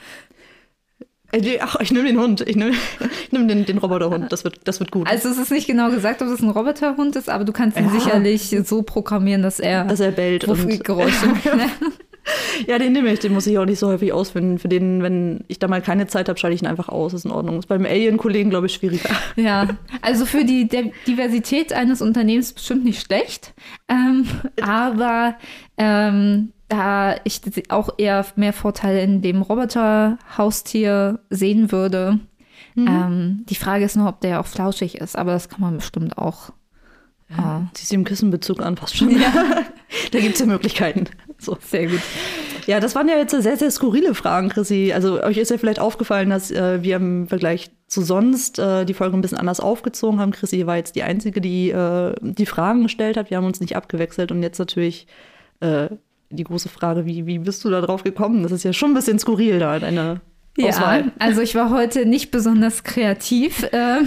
Äh, 1.46 1.60
Ach, 1.62 1.78
ich 1.80 1.92
nehme 1.92 2.08
den 2.08 2.20
Hund. 2.20 2.42
Ich 2.42 2.56
nehme 2.56 2.72
nehm 3.32 3.48
den, 3.48 3.66
den 3.66 3.78
Roboterhund. 3.78 4.32
Das 4.32 4.44
wird, 4.44 4.60
das 4.66 4.80
wird 4.80 4.92
gut. 4.92 5.08
Also 5.10 5.30
es 5.30 5.38
ist 5.38 5.52
nicht 5.52 5.68
genau 5.68 5.90
gesagt, 5.90 6.22
ob 6.22 6.28
es 6.30 6.42
ein 6.42 6.50
Roboterhund 6.50 7.16
ist, 7.16 7.30
aber 7.30 7.44
du 7.46 7.54
kannst 7.54 7.78
ihn 7.78 7.86
Ja. 7.86 7.92
sicherlich 7.92 8.56
so 8.66 8.82
programmieren, 8.84 9.42
dass 9.42 9.60
er, 9.60 9.86
dass 9.86 10.00
er 10.00 10.12
bellt 10.12 10.46
und 10.46 10.84
Geräusche. 10.84 11.28
Ja, 12.68 12.78
den 12.78 12.92
nehme 12.92 13.12
ich. 13.14 13.20
Den 13.20 13.34
muss 13.34 13.48
ich 13.48 13.58
auch 13.58 13.66
nicht 13.66 13.80
so 13.80 13.88
häufig 13.88 14.12
ausfinden. 14.12 14.60
Für 14.60 14.68
den, 14.68 15.02
wenn 15.02 15.46
ich 15.48 15.60
da 15.60 15.70
mal 15.70 15.82
keine 15.82 16.08
Zeit 16.08 16.28
habe, 16.28 16.38
schalte 16.38 16.56
ich 16.56 16.62
ihn 16.62 16.68
einfach 16.68 16.90
aus. 16.90 17.14
Ist 17.14 17.24
in 17.24 17.32
Ordnung. 17.32 17.60
Ist 17.60 17.68
beim 17.68 17.86
Alien-Kollegen, 17.86 18.50
glaube 18.50 18.66
ich, 18.66 18.74
schwieriger. 18.74 19.10
Ja, 19.38 19.68
also 20.02 20.26
für 20.26 20.44
die 20.44 20.68
De 20.68 20.92
Diversität 21.08 21.72
eines 21.72 22.02
Unternehmens 22.02 22.52
bestimmt 22.52 22.84
nicht 22.84 23.02
schlecht, 23.06 23.54
ähm, 23.88 24.26
aber 24.62 25.36
ähm, 25.78 26.52
da 26.68 27.16
ich 27.24 27.42
auch 27.70 27.90
eher 27.98 28.26
mehr 28.36 28.54
Vorteile 28.54 29.02
in 29.02 29.22
dem 29.22 29.42
Roboter-Haustier 29.42 31.20
sehen 31.30 31.72
würde. 31.72 32.20
Ähm, 32.78 33.46
die 33.50 33.56
Frage 33.56 33.86
ist 33.86 33.96
nur, 33.96 34.08
ob 34.08 34.22
der 34.22 34.40
auch 34.40 34.46
flauschig 34.46 34.96
ist, 34.96 35.18
aber 35.18 35.32
das 35.32 35.50
kann 35.50 35.62
man 35.62 35.78
bestimmt 35.78 36.18
auch. 36.18 36.52
äh, 37.30 37.62
Ziehst 37.74 37.92
du 37.92 37.96
im 37.96 38.04
Kissenbezug 38.04 38.62
an, 38.62 38.76
passt 38.76 38.98
schon. 38.98 39.10
da 40.12 40.20
gibt 40.20 40.36
es 40.36 40.40
ja 40.40 40.46
Möglichkeiten. 40.46 41.06
So. 41.40 41.58
sehr 41.62 41.88
gut. 41.88 42.02
Ja, 42.68 42.80
das 42.80 42.96
waren 42.96 43.08
ja 43.08 43.16
jetzt 43.16 43.32
sehr, 43.32 43.58
sehr 43.58 43.72
skurrile 43.72 44.14
Fragen, 44.14 44.50
Chrissy. 44.50 44.92
Also 44.94 45.24
euch 45.24 45.38
ist 45.38 45.50
ja 45.50 45.58
vielleicht 45.58 45.80
aufgefallen, 45.80 46.30
dass 46.30 46.52
äh, 46.52 46.84
wir 46.84 46.98
im 46.98 47.28
Vergleich 47.28 47.72
zu 47.88 48.02
sonst 48.02 48.60
äh, 48.60 48.86
die 48.86 48.94
Folge 48.94 49.18
ein 49.18 49.22
bisschen 49.22 49.38
anders 49.38 49.60
aufgezogen 49.60 50.20
haben. 50.20 50.32
Chrissy 50.32 50.68
war 50.68 50.76
jetzt 50.76 50.96
die 50.96 51.04
Einzige, 51.04 51.40
die 51.40 51.70
äh, 51.70 52.14
die 52.22 52.46
Fragen 52.46 52.84
gestellt 52.84 53.18
hat. 53.18 53.30
Wir 53.30 53.38
haben 53.38 53.46
uns 53.46 53.62
nicht 53.62 53.76
abgewechselt 53.76 54.32
und 54.32 54.44
jetzt 54.44 54.60
natürlich 54.60 55.08
äh, 55.62 55.88
die 56.30 56.44
große 56.44 56.70
Frage, 56.70 57.06
wie, 57.06 57.26
wie 57.26 57.40
bist 57.40 57.64
du 57.64 57.70
da 57.70 57.82
drauf 57.82 58.04
gekommen? 58.04 58.44
Das 58.44 58.52
ist 58.52 58.64
ja 58.64 58.74
schon 58.74 58.92
ein 58.92 58.96
bisschen 58.96 59.20
skurril 59.20 59.60
da, 59.60 59.80
deine 59.80 60.22
Ja, 60.58 60.70
Auswahl. 60.70 61.12
also 61.20 61.42
ich 61.42 61.56
war 61.56 61.70
heute 61.70 62.06
nicht 62.06 62.32
besonders 62.32 62.84
kreativ, 62.84 63.64
äh, 63.72 64.00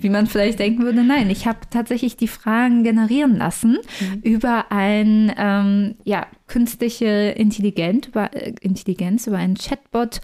wie 0.00 0.08
man 0.08 0.26
vielleicht 0.26 0.58
denken 0.58 0.82
würde. 0.82 1.04
Nein, 1.04 1.30
ich 1.30 1.46
habe 1.46 1.58
tatsächlich 1.70 2.16
die 2.16 2.28
Fragen 2.28 2.82
generieren 2.84 3.36
lassen 3.36 3.78
über 4.22 4.72
ein, 4.72 5.32
ähm, 5.36 5.94
ja, 6.04 6.26
künstliche 6.46 7.06
Intelligenz, 7.36 8.08
über, 8.08 8.34
äh, 8.34 8.54
Intelligenz, 8.60 9.26
über 9.26 9.36
einen 9.36 9.56
Chatbot, 9.56 10.20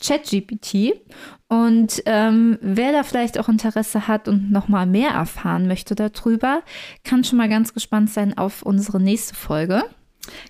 ChatGPT. 0.00 0.94
Und 1.48 2.02
ähm, 2.06 2.58
wer 2.60 2.92
da 2.92 3.02
vielleicht 3.02 3.38
auch 3.38 3.48
Interesse 3.48 4.08
hat 4.08 4.26
und 4.28 4.50
nochmal 4.50 4.86
mehr 4.86 5.10
erfahren 5.10 5.66
möchte 5.68 5.94
darüber, 5.94 6.62
kann 7.04 7.24
schon 7.24 7.38
mal 7.38 7.48
ganz 7.48 7.74
gespannt 7.74 8.10
sein 8.10 8.36
auf 8.36 8.62
unsere 8.62 9.00
nächste 9.00 9.34
Folge. 9.34 9.84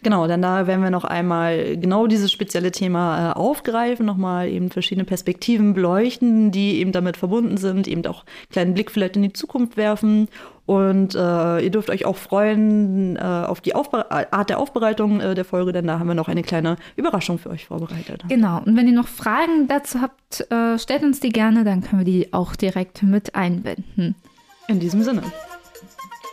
Genau, 0.03 0.27
denn 0.27 0.43
da 0.43 0.67
werden 0.67 0.83
wir 0.83 0.91
noch 0.91 1.05
einmal 1.05 1.77
genau 1.79 2.07
dieses 2.07 2.31
spezielle 2.31 2.73
Thema 2.73 3.31
äh, 3.31 3.33
aufgreifen, 3.33 4.05
nochmal 4.05 4.49
eben 4.49 4.71
verschiedene 4.71 5.05
Perspektiven 5.05 5.73
beleuchten, 5.73 6.51
die 6.51 6.79
eben 6.79 6.93
damit 6.93 7.17
verbunden 7.17 7.57
sind, 7.57 7.89
eben 7.89 8.05
auch 8.07 8.25
einen 8.25 8.51
kleinen 8.51 8.75
Blick 8.75 8.91
vielleicht 8.91 9.17
in 9.17 9.23
die 9.23 9.33
Zukunft 9.33 9.77
werfen. 9.77 10.29
Und 10.65 11.15
äh, 11.15 11.61
ihr 11.61 11.71
dürft 11.71 11.91
euch 11.91 12.05
auch 12.05 12.17
freuen 12.17 13.17
äh, 13.17 13.21
auf 13.21 13.61
die 13.61 13.75
Aufbe 13.75 14.11
Art 14.11 14.49
der 14.49 14.61
Aufbereitung 14.61 15.21
äh, 15.21 15.35
der 15.35 15.45
Folge, 15.45 15.73
denn 15.73 15.87
da 15.87 15.99
haben 15.99 16.07
wir 16.07 16.15
noch 16.15 16.29
eine 16.29 16.43
kleine 16.43 16.77
Überraschung 16.95 17.39
für 17.39 17.51
euch 17.51 17.67
vorbereitet. 17.67 18.25
Genau. 18.29 18.61
Und 18.65 18.77
wenn 18.77 18.87
ihr 18.87 18.95
noch 18.95 19.09
Fragen 19.09 19.67
dazu 19.69 20.01
habt, 20.01 20.47
äh, 20.53 20.79
stellt 20.79 21.03
uns 21.03 21.19
die 21.19 21.31
gerne, 21.31 21.65
dann 21.65 21.81
können 21.81 22.05
wir 22.05 22.13
die 22.13 22.33
auch 22.33 22.55
direkt 22.55 23.03
mit 23.03 23.35
einbinden. 23.35 24.15
In 24.69 24.79
diesem 24.79 25.03
Sinne. 25.03 25.23